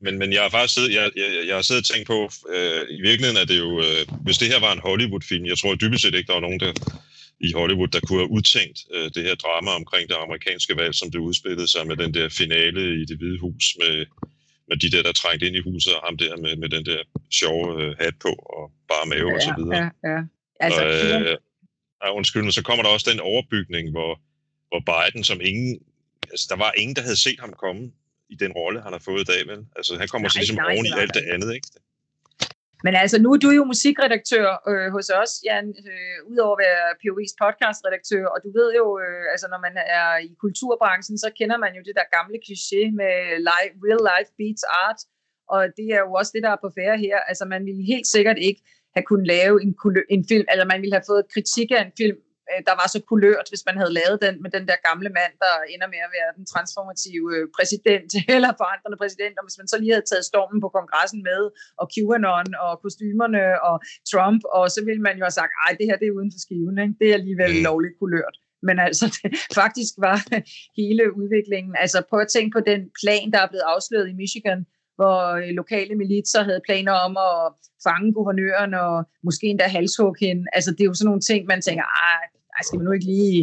[0.00, 2.82] Men, men jeg har faktisk siddet, jeg, jeg, jeg har siddet og tænkt på, øh,
[2.90, 6.02] i virkeligheden er det jo, øh, hvis det her var en Hollywood-film, jeg tror dybest
[6.02, 6.72] set ikke, der var nogen der,
[7.40, 11.10] i Hollywood, der kunne have udtænkt øh, det her drama omkring det amerikanske valg, som
[11.10, 14.06] det udspillede sig med den der finale i det hvide hus, med,
[14.68, 17.00] med de der, der trængte ind i huset, og ham der med, med den der
[17.30, 19.90] sjove øh, hat på, og bare mave ja, og så videre.
[20.04, 20.20] Ja, ja.
[20.60, 21.36] Altså, og, øh,
[22.04, 24.20] ja, undskyld, men så kommer der også den overbygning, hvor,
[24.68, 25.78] hvor Biden, som ingen,
[26.30, 27.92] altså der var ingen, der havde set ham komme
[28.34, 29.60] i den rolle, han har fået i dag, vel?
[29.78, 31.68] Altså, han kommer nej, så ligesom nej, oven i alt det andet, ikke?
[32.86, 36.84] Men altså, nu er du jo musikredaktør øh, hos os, Jan, øh, udover at være
[37.02, 41.58] POV's podcastredaktør, og du ved jo, øh, altså når man er i kulturbranchen, så kender
[41.64, 43.14] man jo det der gamle kliché med
[43.50, 45.00] live, real life beats art,
[45.54, 47.16] og det er jo også det, der er på færre her.
[47.30, 48.60] Altså, man ville helt sikkert ikke
[48.96, 49.72] have kunnet lave en,
[50.14, 52.18] en film, eller man ville have fået kritik af en film,
[52.68, 55.54] der var så kulørt, hvis man havde lavet den med den der gamle mand, der
[55.74, 59.76] ender med at være den transformative øh, præsident, eller forandrende præsident, og hvis man så
[59.82, 61.42] lige havde taget stormen på kongressen med,
[61.80, 63.76] og QAnon, og kostymerne, og
[64.10, 66.40] Trump, og så ville man jo have sagt, ej, det her det er uden for
[66.46, 66.94] skiven, ikke?
[67.00, 67.64] det er alligevel mm.
[67.68, 68.36] lovligt kulørt.
[68.68, 69.28] Men altså, det,
[69.60, 70.18] faktisk var
[70.80, 74.60] hele udviklingen, altså prøv at tænke på den plan, der er blevet afsløret i Michigan,
[74.98, 77.40] hvor øh, lokale militser havde planer om at
[77.86, 78.94] fange guvernøren og
[79.26, 80.44] måske endda halshugge hende.
[80.52, 82.22] Altså, det er jo sådan nogle ting, man tænker, ej,
[82.56, 83.40] nej, skal vi nu ikke lige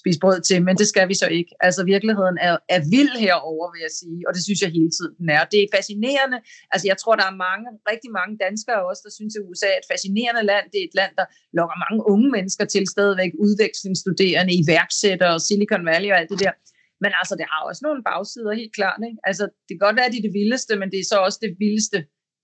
[0.00, 1.52] spise brød til, men det skal vi så ikke.
[1.66, 5.14] Altså virkeligheden er, er vild herover, vil jeg sige, og det synes jeg hele tiden
[5.20, 5.42] den er.
[5.52, 6.38] Det er fascinerende.
[6.72, 9.80] Altså jeg tror, der er mange, rigtig mange danskere også, der synes, at USA er
[9.82, 10.64] et fascinerende land.
[10.72, 11.26] Det er et land, der
[11.58, 16.54] lokker mange unge mennesker til stadigvæk, udvekslingsstuderende, iværksættere, Silicon Valley og alt det der.
[17.02, 19.00] Men altså, det har også nogle bagsider, helt klart.
[19.08, 19.20] Ikke?
[19.30, 21.38] Altså, det kan godt være, at de er det vildeste, men det er så også
[21.44, 21.98] det vildeste,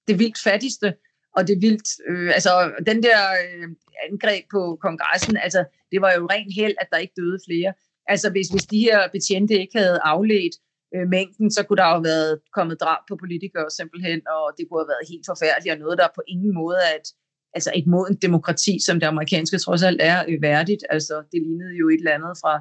[0.08, 0.88] det vildt fattigste,
[1.36, 2.52] og det vildt, øh, altså
[2.86, 3.68] den der øh,
[4.10, 7.72] angreb på kongressen, altså det var jo ren held, at der ikke døde flere.
[8.06, 10.54] Altså hvis, hvis de her betjente ikke havde afledt
[10.94, 14.62] øh, mængden, så kunne der jo have været kommet drab på politikere simpelthen, og det
[14.64, 17.08] kunne have været helt forfærdeligt, og noget, der på ingen måde er et,
[17.56, 20.82] altså et modent demokrati, som det amerikanske trods alt er øh, værdigt.
[20.90, 22.54] Altså det lignede jo et eller andet fra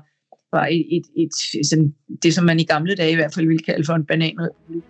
[0.53, 3.63] var et, et, et, sådan, det, som man i gamle dage i hvert fald ville
[3.63, 4.83] kalde for en bananrepublik.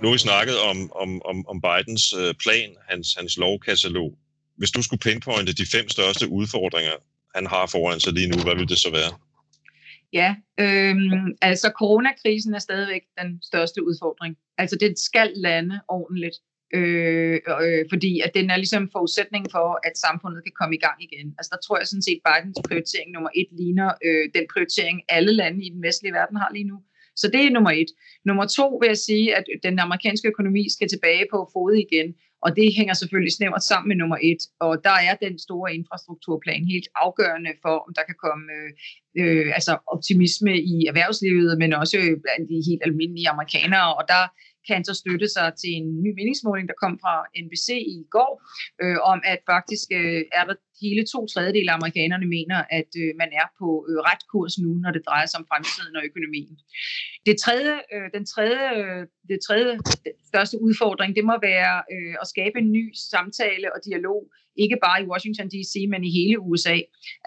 [0.00, 4.10] Nu har vi snakket om, om, om, om Bidens øh, plan, hans, hans lovkatalog.
[4.56, 6.96] Hvis du skulle pinpointe de fem største udfordringer,
[7.34, 9.12] han har foran sig lige nu, hvad vil det så være?
[10.12, 10.30] Ja,
[10.64, 10.96] øh,
[11.42, 14.36] altså coronakrisen er stadigvæk den største udfordring.
[14.58, 16.36] Altså det skal lande ordentligt,
[16.74, 20.98] øh, øh, fordi at den er ligesom forudsætningen for, at samfundet kan komme i gang
[21.08, 21.26] igen.
[21.38, 25.32] Altså der tror jeg sådan set, Bidens prioritering nummer et ligner øh, den prioritering, alle
[25.32, 26.78] lande i den vestlige verden har lige nu.
[27.16, 27.90] Så det er nummer et.
[28.24, 32.14] Nummer to vil jeg sige, at den amerikanske økonomi skal tilbage på fod igen.
[32.44, 34.42] Og det hænger selvfølgelig snævert sammen med nummer et.
[34.60, 38.70] Og der er den store infrastrukturplan helt afgørende for, om der kan komme øh,
[39.20, 43.88] øh, altså optimisme i erhvervslivet, men også blandt de helt almindelige amerikanere.
[43.98, 44.22] Og der
[44.68, 48.32] kan så støtte sig til en ny meningsmåling, der kom fra NBC i går,
[48.82, 53.10] øh, om at faktisk øh, er der hele to tredjedel af amerikanerne mener, at øh,
[53.22, 56.56] man er på øh, ret kurs nu, når det drejer sig om fremtiden og økonomien.
[57.26, 59.72] Det tredje, øh, den tredje, øh, det tredje
[60.30, 64.20] største udfordring, det må være øh, at skabe en ny samtale og dialog,
[64.64, 66.76] ikke bare i Washington D.C., men i hele USA.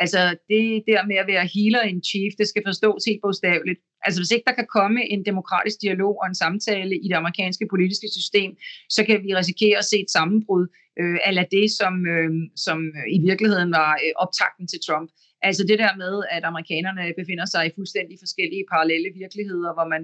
[0.03, 3.79] Altså det der med at være healer in chief, det skal forstås helt bogstaveligt.
[4.05, 7.65] Altså hvis ikke der kan komme en demokratisk dialog og en samtale i det amerikanske
[7.73, 8.51] politiske system,
[8.89, 10.65] så kan vi risikere at se et sammenbrud
[10.99, 12.31] øh, af det, som, øh,
[12.65, 12.77] som
[13.17, 15.09] i virkeligheden var øh, optakten til Trump.
[15.41, 20.03] Altså det der med, at amerikanerne befinder sig i fuldstændig forskellige parallelle virkeligheder, hvor man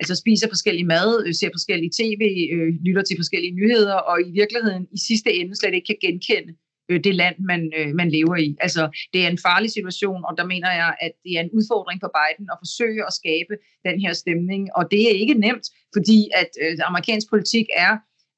[0.00, 2.22] altså spiser forskellig mad, øh, ser forskellige tv,
[2.54, 6.52] øh, lytter til forskellige nyheder, og i virkeligheden i sidste ende slet ikke kan genkende
[6.90, 8.56] øh, det land, man, øh, man lever i.
[8.60, 11.98] Altså, det er en farlig situation, og der mener jeg, at det er en udfordring
[12.00, 13.54] for Biden at forsøge at skabe
[13.88, 17.94] den her stemning, og det er ikke nemt, fordi at øh, amerikansk politik er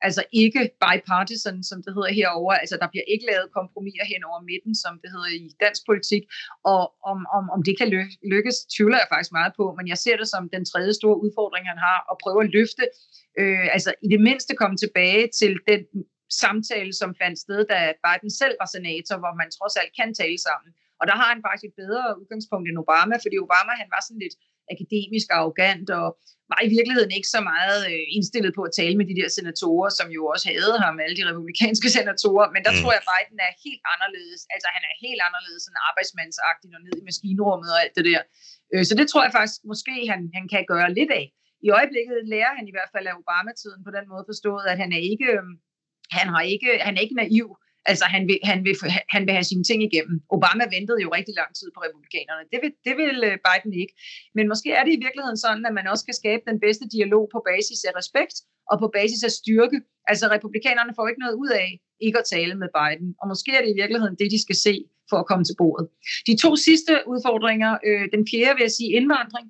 [0.06, 2.52] altså ikke bipartisan, som det hedder herover.
[2.62, 6.22] Altså der bliver ikke lavet kompromiser hen over midten, som det hedder i dansk politik.
[6.72, 7.88] Og om, om, om det kan
[8.34, 11.64] lykkes, tvivler jeg faktisk meget på, men jeg ser det som den tredje store udfordring,
[11.72, 12.84] han har, at prøve at løfte,
[13.40, 15.80] øh, altså i det mindste komme tilbage til den
[16.44, 20.38] samtale, som fandt sted, da Biden selv var senator, hvor man trods alt kan tale
[20.48, 20.70] sammen.
[21.00, 24.22] Og der har han faktisk et bedre udgangspunkt end Obama, fordi Obama han var sådan
[24.24, 24.36] lidt
[24.74, 26.06] akademisk og arrogant, og
[26.52, 29.90] var i virkeligheden ikke så meget øh, indstillet på at tale med de der senatorer,
[29.98, 32.78] som jo også havde ham, alle de republikanske senatorer, men der mm.
[32.80, 34.40] tror jeg, at Biden er helt anderledes.
[34.54, 38.20] Altså han er helt anderledes sådan arbejdsmandsagtig og ned i maskinrummet og alt det der.
[38.72, 41.26] Øh, så det tror jeg faktisk måske, han, han kan gøre lidt af.
[41.66, 44.90] I øjeblikket lærer han i hvert fald af Obama-tiden på den måde forstået, at han
[44.98, 45.44] er ikke, øh,
[46.16, 47.48] han har ikke, han er ikke naiv.
[47.90, 48.74] Altså, han vil, han, vil,
[49.14, 50.16] han vil have sine ting igennem.
[50.36, 52.42] Obama ventede jo rigtig lang tid på republikanerne.
[52.52, 53.94] Det vil, det vil øh, Biden ikke.
[54.36, 57.24] Men måske er det i virkeligheden sådan, at man også kan skabe den bedste dialog
[57.34, 58.36] på basis af respekt
[58.70, 59.78] og på basis af styrke.
[60.10, 61.68] Altså, republikanerne får ikke noget ud af
[62.06, 63.08] ikke at tale med Biden.
[63.20, 64.74] Og måske er det i virkeligheden det, de skal se
[65.10, 65.86] for at komme til bordet.
[66.28, 69.46] De to sidste udfordringer, øh, den fjerde vil jeg sige indvandring.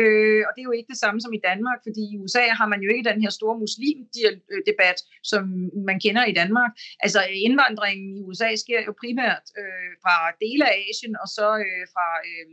[0.00, 2.68] Øh, og det er jo ikke det samme som i Danmark, fordi i USA har
[2.72, 4.98] man jo ikke den her store muslimdebat,
[5.30, 5.42] som
[5.88, 6.72] man kender i Danmark.
[7.04, 11.84] Altså indvandringen i USA sker jo primært øh, fra dele af Asien og så øh,
[11.94, 12.46] fra øh,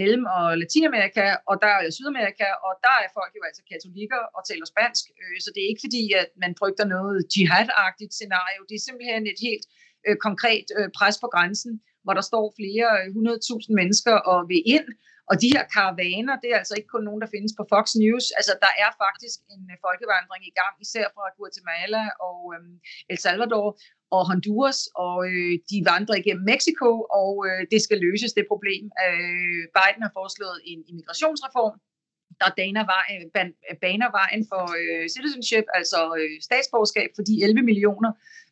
[0.00, 4.42] Mellem- og Latinamerika, og der er Sydamerika, og der er folk jo altså katolikker og
[4.50, 5.04] taler spansk.
[5.20, 8.60] Øh, så det er ikke fordi, at man frygter noget jihad-agtigt scenario.
[8.68, 9.64] Det er simpelthen et helt
[10.06, 11.72] øh, konkret øh, pres på grænsen,
[12.04, 12.90] hvor der står flere
[13.68, 14.88] 100.000 mennesker og vil ind,
[15.30, 18.26] og de her karavaner, det er altså ikke kun nogen, der findes på Fox News.
[18.38, 22.76] Altså, der er faktisk en øh, folkevandring i gang, især fra Guatemala og øhm,
[23.10, 23.68] El Salvador
[24.16, 26.88] og Honduras, og øh, de vandrer igennem Mexico,
[27.20, 28.82] og øh, det skal løses, det problem.
[29.04, 31.74] Øh, Biden har foreslået en immigrationsreform,
[32.42, 33.22] der daner vejen,
[33.84, 38.10] baner vejen for øh, citizenship, altså øh, statsborgerskab for de 11 millioner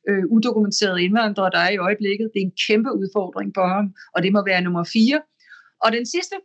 [0.08, 2.26] øh, udokumenterede indvandrere, der er i øjeblikket.
[2.32, 5.18] Det er en kæmpe udfordring for ham, og det må være nummer fire.
[5.84, 6.36] Og den sidste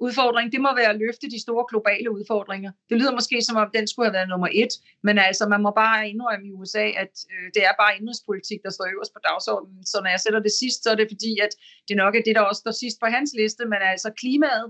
[0.00, 2.70] udfordring, det må være at løfte de store globale udfordringer.
[2.88, 5.70] Det lyder måske som om, den skulle have været nummer et, men altså, man må
[5.70, 9.86] bare indrømme i USA, at øh, det er bare indrigspolitik, der står øverst på dagsordenen.
[9.86, 11.52] Så når jeg sætter det sidst, så er det fordi, at
[11.88, 14.66] det nok er det, der også står sidst på hans liste, men altså klimaet,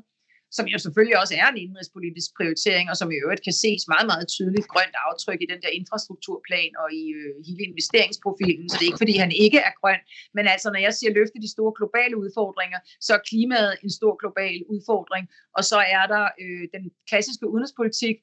[0.57, 4.07] som jo selvfølgelig også er en indrigspolitisk prioritering, og som i øvrigt kan ses meget,
[4.13, 8.67] meget tydeligt grønt aftryk i den der infrastrukturplan og i øh, hele investeringsprofilen.
[8.69, 10.01] Så det er ikke, fordi han ikke er grøn,
[10.37, 14.15] men altså når jeg siger løfte de store globale udfordringer, så er klimaet en stor
[14.23, 15.25] global udfordring,
[15.57, 18.17] og så er der øh, den klassiske udenrigspolitik.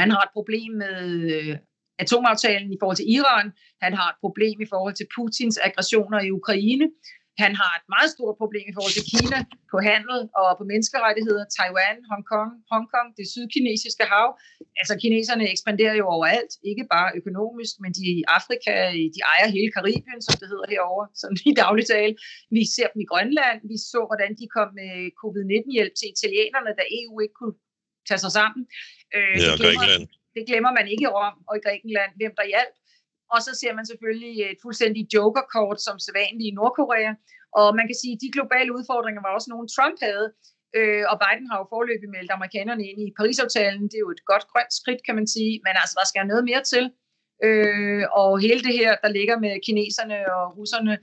[0.00, 0.98] Han har et problem med
[1.36, 1.56] øh,
[2.02, 3.46] atomaftalen i forhold til Iran.
[3.84, 6.86] Han har et problem i forhold til Putins aggressioner i Ukraine.
[7.44, 9.38] Han har et meget stort problem i forhold til Kina
[9.72, 14.28] på handel og på menneskerettigheder, Taiwan, Hongkong, Hongkong, det sydkinesiske hav.
[14.80, 18.72] Altså kineserne ekspanderer jo overalt, ikke bare økonomisk, men de i Afrika,
[19.14, 22.14] de ejer hele Karibien, som det hedder herovre, som i daglig tale.
[22.56, 26.84] Vi ser dem i Grønland, vi så, hvordan de kom med covid-19-hjælp til italienerne, da
[27.00, 27.56] EU ikke kunne
[28.08, 28.62] tage sig sammen.
[29.16, 29.88] Øh, ja, det, glemmer,
[30.36, 32.74] det glemmer man ikke i Rom og i Grækenland, hvem der hjalp.
[33.34, 37.12] Og så ser man selvfølgelig øh, et fuldstændig jokerkort som sædvanligt i Nordkorea.
[37.60, 40.26] Og man kan sige, at de globale udfordringer var også nogle, Trump havde.
[40.78, 43.84] Øh, og Biden har jo forløbig meldt amerikanerne ind i Paris-aftalen.
[43.90, 45.52] Det er jo et godt grønt skridt, kan man sige.
[45.64, 46.84] Men altså, der skal noget mere til.
[47.46, 50.94] Øh, og hele det her, der ligger med kineserne og russerne,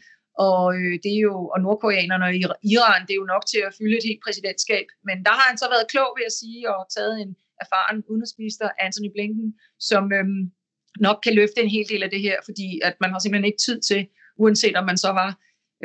[0.48, 2.34] og øh, det er jo, og nordkoreanerne og
[2.74, 4.88] Iran, det er jo nok til at fylde et helt præsidentskab.
[5.08, 7.32] Men der har han så været klog ved at sige, og taget en
[7.64, 9.50] erfaren udenrigsminister, Anthony Blinken,
[9.90, 10.42] som øhm,
[11.00, 13.64] nok kan løfte en hel del af det her, fordi at man har simpelthen ikke
[13.66, 15.30] tid til, uanset om man så var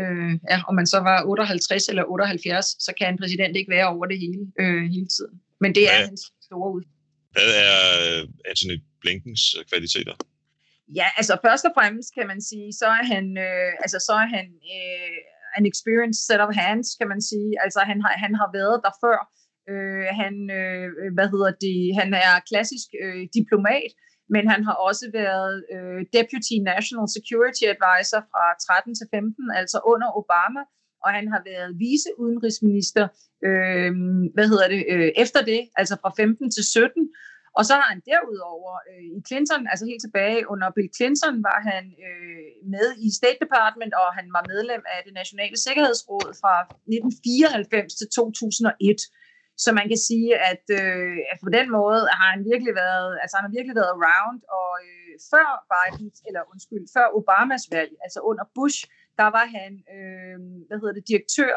[0.01, 3.89] øh, ja, om man så var 58 eller 78, så kan en præsident ikke være
[3.89, 5.35] over det hele øh, hele tiden.
[5.61, 6.07] Men det er ja.
[6.07, 6.83] hans store ud.
[7.33, 10.15] Hvad er øh, Anthony Blinkens øh, kvaliteter?
[10.99, 14.29] Ja, altså først og fremmest kan man sige, så er han, øh, altså så er
[14.37, 14.47] han
[14.77, 15.17] øh,
[15.57, 17.51] an experienced set of hands, kan man sige.
[17.65, 19.19] Altså han har, han har været der før.
[19.73, 20.87] Øh, han, øh,
[21.17, 23.91] hvad hedder det, han er klassisk øh, diplomat,
[24.35, 29.79] men han har også været øh, Deputy National Security Advisor fra 13 til 15, altså
[29.93, 30.63] under Obama,
[31.05, 33.05] og han har været vice udenrigsminister,
[33.49, 33.93] øh,
[34.35, 37.09] hvad hedder det, øh, efter det, altså fra 15 til 17,
[37.59, 41.61] og så har han derudover øh, i Clinton, altså helt tilbage under Bill Clinton, var
[41.71, 46.55] han øh, med i State Department, og han var medlem af det nationale sikkerhedsråd fra
[46.63, 49.01] 1994 til 2001.
[49.65, 53.35] Så man kan sige, at, øh, at på den måde har han virkelig været, altså
[53.37, 58.21] han har virkelig været around, og øh, før Biden, eller undskyld, før Obamas valg, altså
[58.31, 58.79] under Bush,
[59.21, 60.37] der var han, øh,
[60.67, 61.53] hvad hedder det, direktør,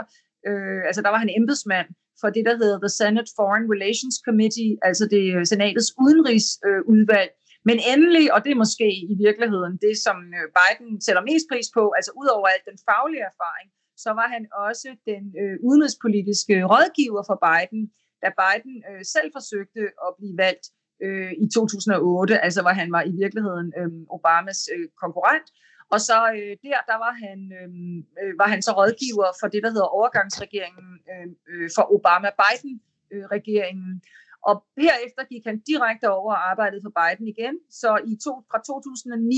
[0.47, 1.89] øh, altså der var han embedsmand
[2.21, 7.31] for det, der hedder The Senate Foreign Relations Committee, altså det øh, senatets udenrigsudvalg.
[7.33, 11.45] Øh, Men endelig, og det er måske i virkeligheden det, som øh, Biden sætter mest
[11.51, 13.67] pris på, altså ud over alt den faglige erfaring,
[13.97, 17.81] så var han også den øh, udenrigspolitiske rådgiver for Biden,
[18.23, 20.65] da Biden øh, selv forsøgte at blive valgt
[21.05, 25.47] øh, i 2008, altså hvor han var i virkeligheden øh, Obamas øh, konkurrent.
[25.93, 27.69] Og så øh, der, der var han, øh,
[28.21, 33.91] øh var han så rådgiver for det, der hedder overgangsregeringen øh, øh, for Obama-Biden-regeringen.
[34.49, 37.55] Og herefter gik han direkte over og arbejdede for Biden igen.
[37.81, 39.35] Så i to, fra 2009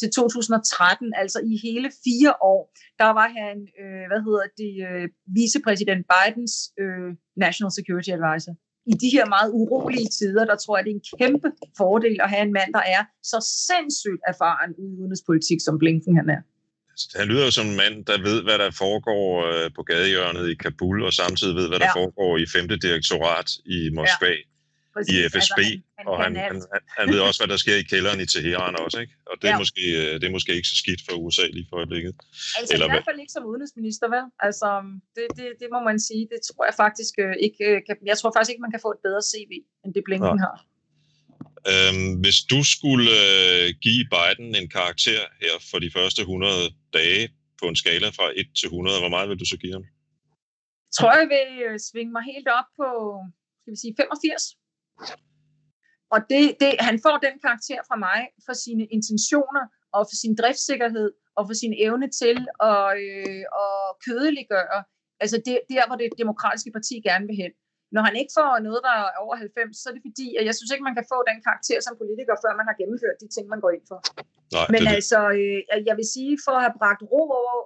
[0.00, 2.62] til 2013, altså i hele fire år,
[3.02, 5.04] der var han, øh, hvad hedder det, øh,
[5.38, 7.10] vicepræsident Bidens øh,
[7.44, 8.54] National Security Advisor
[8.92, 11.48] i de her meget urolige tider, der tror jeg, det er en kæmpe
[11.80, 13.38] fordel at have en mand, der er så
[13.68, 16.42] sindssygt erfaren i udenrigspolitik, som Blinken han er.
[16.90, 20.44] Altså, han lyder jo som en mand, der ved, hvad der foregår øh, på gadehjørnet
[20.52, 22.00] i Kabul, og samtidig ved, hvad der ja.
[22.00, 22.68] foregår i 5.
[22.86, 24.26] direktorat i Moskva.
[24.26, 24.53] Ja
[24.94, 25.14] Præcis.
[25.14, 27.86] i FSB, altså, han, og han, han, han, han ved også, hvad der sker i
[27.92, 29.14] kælderen i Teheran også, ikke?
[29.30, 29.62] Og det er, ja.
[29.62, 32.12] måske, øh, det er måske ikke så skidt for USA lige for øjeblikket.
[32.58, 34.24] Altså Eller i hvert fald ikke som udenrigsminister, vel?
[34.46, 34.68] Altså,
[35.16, 36.22] det, det, det må man sige.
[36.32, 38.90] Det tror jeg faktisk øh, ikke øh, kan, Jeg tror faktisk ikke, man kan få
[38.96, 39.52] et bedre CV,
[39.84, 40.44] end det Blinken ja.
[40.46, 40.56] har.
[41.72, 43.10] Øhm, hvis du skulle
[43.86, 46.52] give Biden en karakter her for de første 100
[46.98, 47.24] dage
[47.60, 49.84] på en skala fra 1 til 100, hvor meget vil du så give ham?
[50.88, 52.88] Jeg tror, jeg vil svinge mig helt op på
[53.64, 54.63] skal vi sige 85.
[56.14, 59.64] Og det, det, han får den karakter fra mig for sine intentioner
[59.96, 62.38] og for sin driftssikkerhed og for sin evne til
[62.70, 64.80] at, øh, at kødeliggøre,
[65.22, 67.52] altså det, der, hvor det demokratiske parti gerne vil hen.
[67.94, 70.54] Når han ikke får noget, der er over 90, så er det fordi, at jeg
[70.56, 73.44] synes ikke, man kan få den karakter som politiker, før man har gennemført de ting,
[73.54, 73.98] man går ind for.
[74.56, 77.56] Nej, Men det, altså, øh, jeg vil sige, for at have bragt ro over,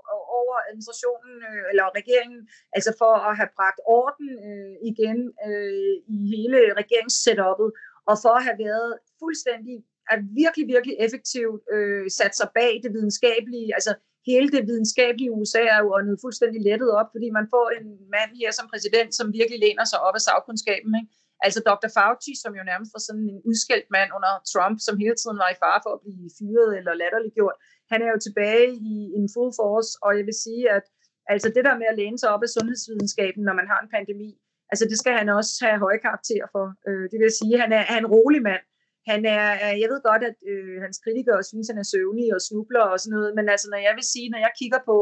[0.41, 2.41] over administrationen øh, eller regeringen,
[2.77, 5.19] altså for at have bragt orden øh, igen
[5.49, 7.69] øh, i hele regeringssetupet,
[8.11, 8.91] og for at have været
[9.23, 9.77] fuldstændig,
[10.13, 13.93] at virkelig, virkelig effektivt øh, sat sig bag det videnskabelige, altså
[14.31, 18.31] hele det videnskabelige USA er jo åndet fuldstændig lettet op, fordi man får en mand
[18.41, 20.93] her som præsident, som virkelig læner sig op af sagkundskaben.
[21.01, 21.11] Ikke?
[21.47, 21.91] Altså Dr.
[21.97, 25.51] Fauci, som jo nærmest var sådan en udskældt mand under Trump, som hele tiden var
[25.53, 27.57] i fare for at blive fyret eller latterliggjort.
[27.93, 30.85] Han er jo tilbage i en full force, og jeg vil sige, at
[31.33, 34.31] altså det der med at læne sig op af sundhedsvidenskaben, når man har en pandemi,
[34.73, 36.67] altså det skal han også have høje karakter for.
[36.89, 38.65] Øh, det vil sige, at han er, han er en rolig mand.
[39.11, 42.27] Han er, øh, jeg ved godt, at øh, hans kritikere synes, at han er søvnig
[42.37, 44.97] og snubler og sådan noget, men altså når jeg vil sige, når jeg kigger på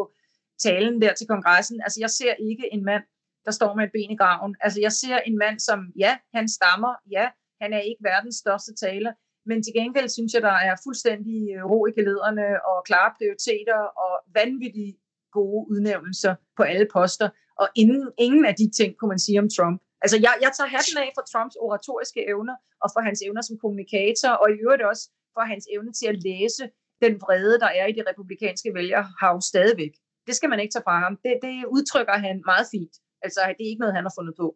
[0.66, 3.04] talen der til kongressen, altså jeg ser ikke en mand,
[3.46, 4.52] der står med et ben i graven.
[4.64, 7.26] Altså jeg ser en mand, som ja, han stammer, ja,
[7.62, 9.12] han er ikke verdens største taler,
[9.48, 13.80] men til gengæld synes jeg, der er fuldstændig øh, ro i gelederne og klare prioriteter
[14.04, 14.94] og vanvittige
[15.32, 17.28] gode udnævnelser på alle poster,
[17.60, 19.78] og ingen, ingen af de ting kunne man sige om Trump.
[20.06, 23.56] Altså, jeg, jeg tager hatten af for Trumps oratoriske evner, og for hans evner som
[23.62, 25.04] kommunikator, og i øvrigt også
[25.34, 26.62] for hans evne til at læse
[27.04, 29.92] den vrede, der er i det republikanske vælgerhav stadigvæk.
[30.26, 31.14] Det skal man ikke tage fra ham.
[31.24, 32.94] Det, det udtrykker han meget fint.
[33.24, 34.46] Altså, det er ikke noget, han har fundet på.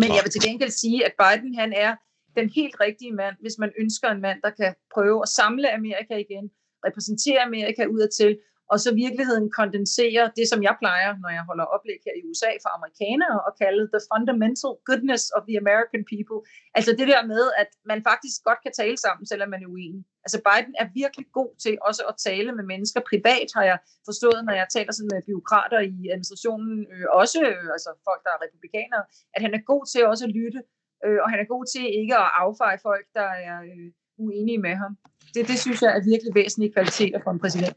[0.00, 1.92] Men jeg vil til gengæld sige, at Biden han er
[2.38, 6.14] den helt rigtige mand, hvis man ønsker en mand, der kan prøve at samle Amerika
[6.26, 6.46] igen,
[6.86, 8.32] repræsentere Amerika udadtil,
[8.72, 12.50] og så virkeligheden kondenserer det, som jeg plejer, når jeg holder oplæg her i USA
[12.64, 16.38] for amerikanere, og kalde the fundamental goodness of the American people.
[16.78, 20.02] Altså det der med, at man faktisk godt kan tale sammen, selvom man er uenig.
[20.24, 24.40] Altså Biden er virkelig god til også at tale med mennesker privat, har jeg forstået,
[24.46, 28.40] når jeg taler sådan med byråkrater i administrationen, øh, også øh, altså folk, der er
[28.46, 29.04] republikanere,
[29.34, 30.60] at han er god til også at lytte,
[31.04, 33.88] øh, og han er god til ikke at affeje folk, der er øh,
[34.24, 34.92] uenige med ham
[35.34, 37.76] det, det synes jeg er virkelig væsentlige kvaliteter for en præsident.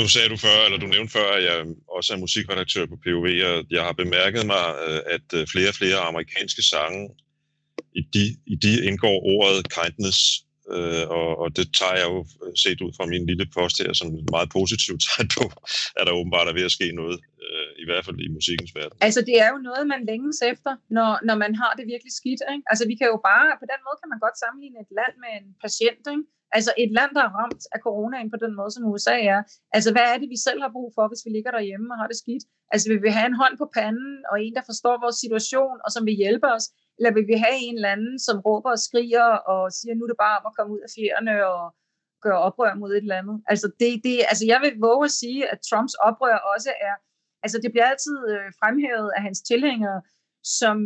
[0.00, 1.56] Nu sagde du før, eller du nævnte før, at jeg
[1.96, 5.74] også er musikredaktør på POV, og jeg har bemærket mig, øh, at øh, flere og
[5.74, 7.02] flere amerikanske sange,
[8.00, 10.18] i de, i de indgår ordet kindness,
[10.76, 13.92] øh, og, og det tager jeg jo øh, set ud fra min lille post her
[13.92, 15.44] som et meget positivt tegn på,
[15.98, 18.96] at der åbenbart er ved at ske noget, øh, i hvert fald i musikkens verden.
[19.06, 22.42] Altså det er jo noget, man længes efter, når, når man har det virkelig skidt.
[22.52, 22.64] Ikke?
[22.70, 25.32] Altså vi kan jo bare, på den måde kan man godt sammenligne et land med
[25.38, 26.26] en patient, ikke?
[26.56, 29.40] Altså et land, der er ramt af coronaen på den måde, som USA er.
[29.76, 32.08] Altså hvad er det, vi selv har brug for, hvis vi ligger derhjemme og har
[32.10, 32.44] det skidt?
[32.72, 35.90] Altså vil vi have en hånd på panden, og en, der forstår vores situation, og
[35.94, 36.64] som vil hjælpe os?
[36.98, 40.10] Eller vil vi have en eller anden, som råber og skriger, og siger, nu er
[40.12, 41.62] det bare om at komme ud af fjerne og
[42.24, 43.36] gøre oprør mod et eller andet?
[43.52, 46.94] Altså, det, det, altså jeg vil våge at sige, at Trumps oprør også er,
[47.44, 50.00] altså det bliver altid øh, fremhævet af hans tilhængere,
[50.58, 50.76] som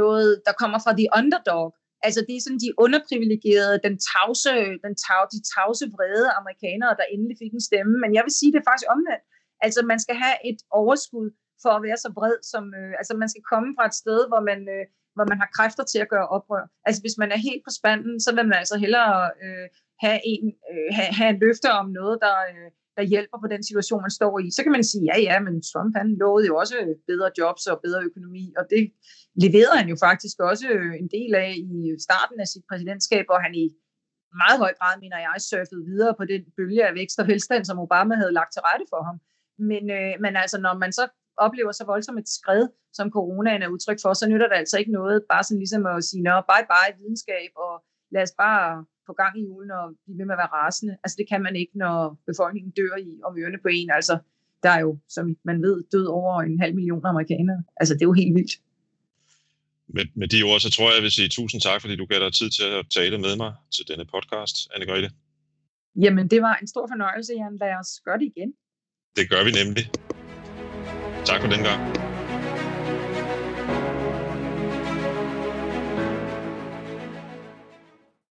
[0.00, 1.66] noget, der kommer fra the underdog.
[2.06, 4.54] Altså det er sådan de underprivilegerede, den tavse,
[4.86, 7.94] den tav, de tavse vrede amerikanere, der endelig fik en stemme.
[8.02, 9.24] Men jeg vil sige, det er faktisk omvendt.
[9.66, 11.28] Altså man skal have et overskud
[11.62, 14.42] for at være så bred, som, øh, altså man skal komme fra et sted, hvor
[14.50, 14.84] man, øh,
[15.16, 16.64] hvor man har kræfter til at gøre oprør.
[16.86, 19.14] Altså hvis man er helt på spanden, så vil man altså hellere
[19.44, 19.66] øh,
[20.04, 23.62] have, en, øh, have, have en løfte om noget, der, øh, der hjælper på den
[23.68, 24.46] situation, man står i.
[24.56, 26.76] Så kan man sige, ja ja, men Trump han lovede jo også
[27.10, 28.82] bedre jobs og bedre økonomi, og det
[29.44, 33.38] leverede han jo faktisk også øh, en del af i starten af sit præsidentskab, og
[33.44, 33.66] han i
[34.42, 37.78] meget høj grad, mener jeg, surfede videre på den bølge af vækst og velstand, som
[37.84, 39.16] Obama havde lagt til rette for ham.
[39.70, 41.04] Men, øh, men altså, når man så
[41.36, 44.92] oplever så voldsomt et skred, som coronaen er udtryk for, så nytter det altså ikke
[44.92, 47.84] noget bare sådan ligesom at sige, nå, bye bye videnskab, og
[48.14, 50.96] lad os bare få gang i julen og blive ved med at være rasende.
[51.04, 51.96] Altså det kan man ikke, når
[52.30, 53.90] befolkningen dør i om ørerne på en.
[53.90, 54.18] Altså
[54.62, 57.62] der er jo, som man ved, død over en halv million amerikanere.
[57.80, 58.54] Altså det er jo helt vildt.
[59.88, 62.18] Med, med de ord, så tror jeg, jeg vil sige tusind tak, fordi du gav
[62.20, 65.10] dig tid til at tale med mig til denne podcast, Anne Grete.
[66.02, 67.56] Jamen, det var en stor fornøjelse, Jan.
[67.60, 68.54] Lad os gøre det igen.
[69.16, 69.84] Det gør vi nemlig.
[71.26, 72.05] Tak for den gang.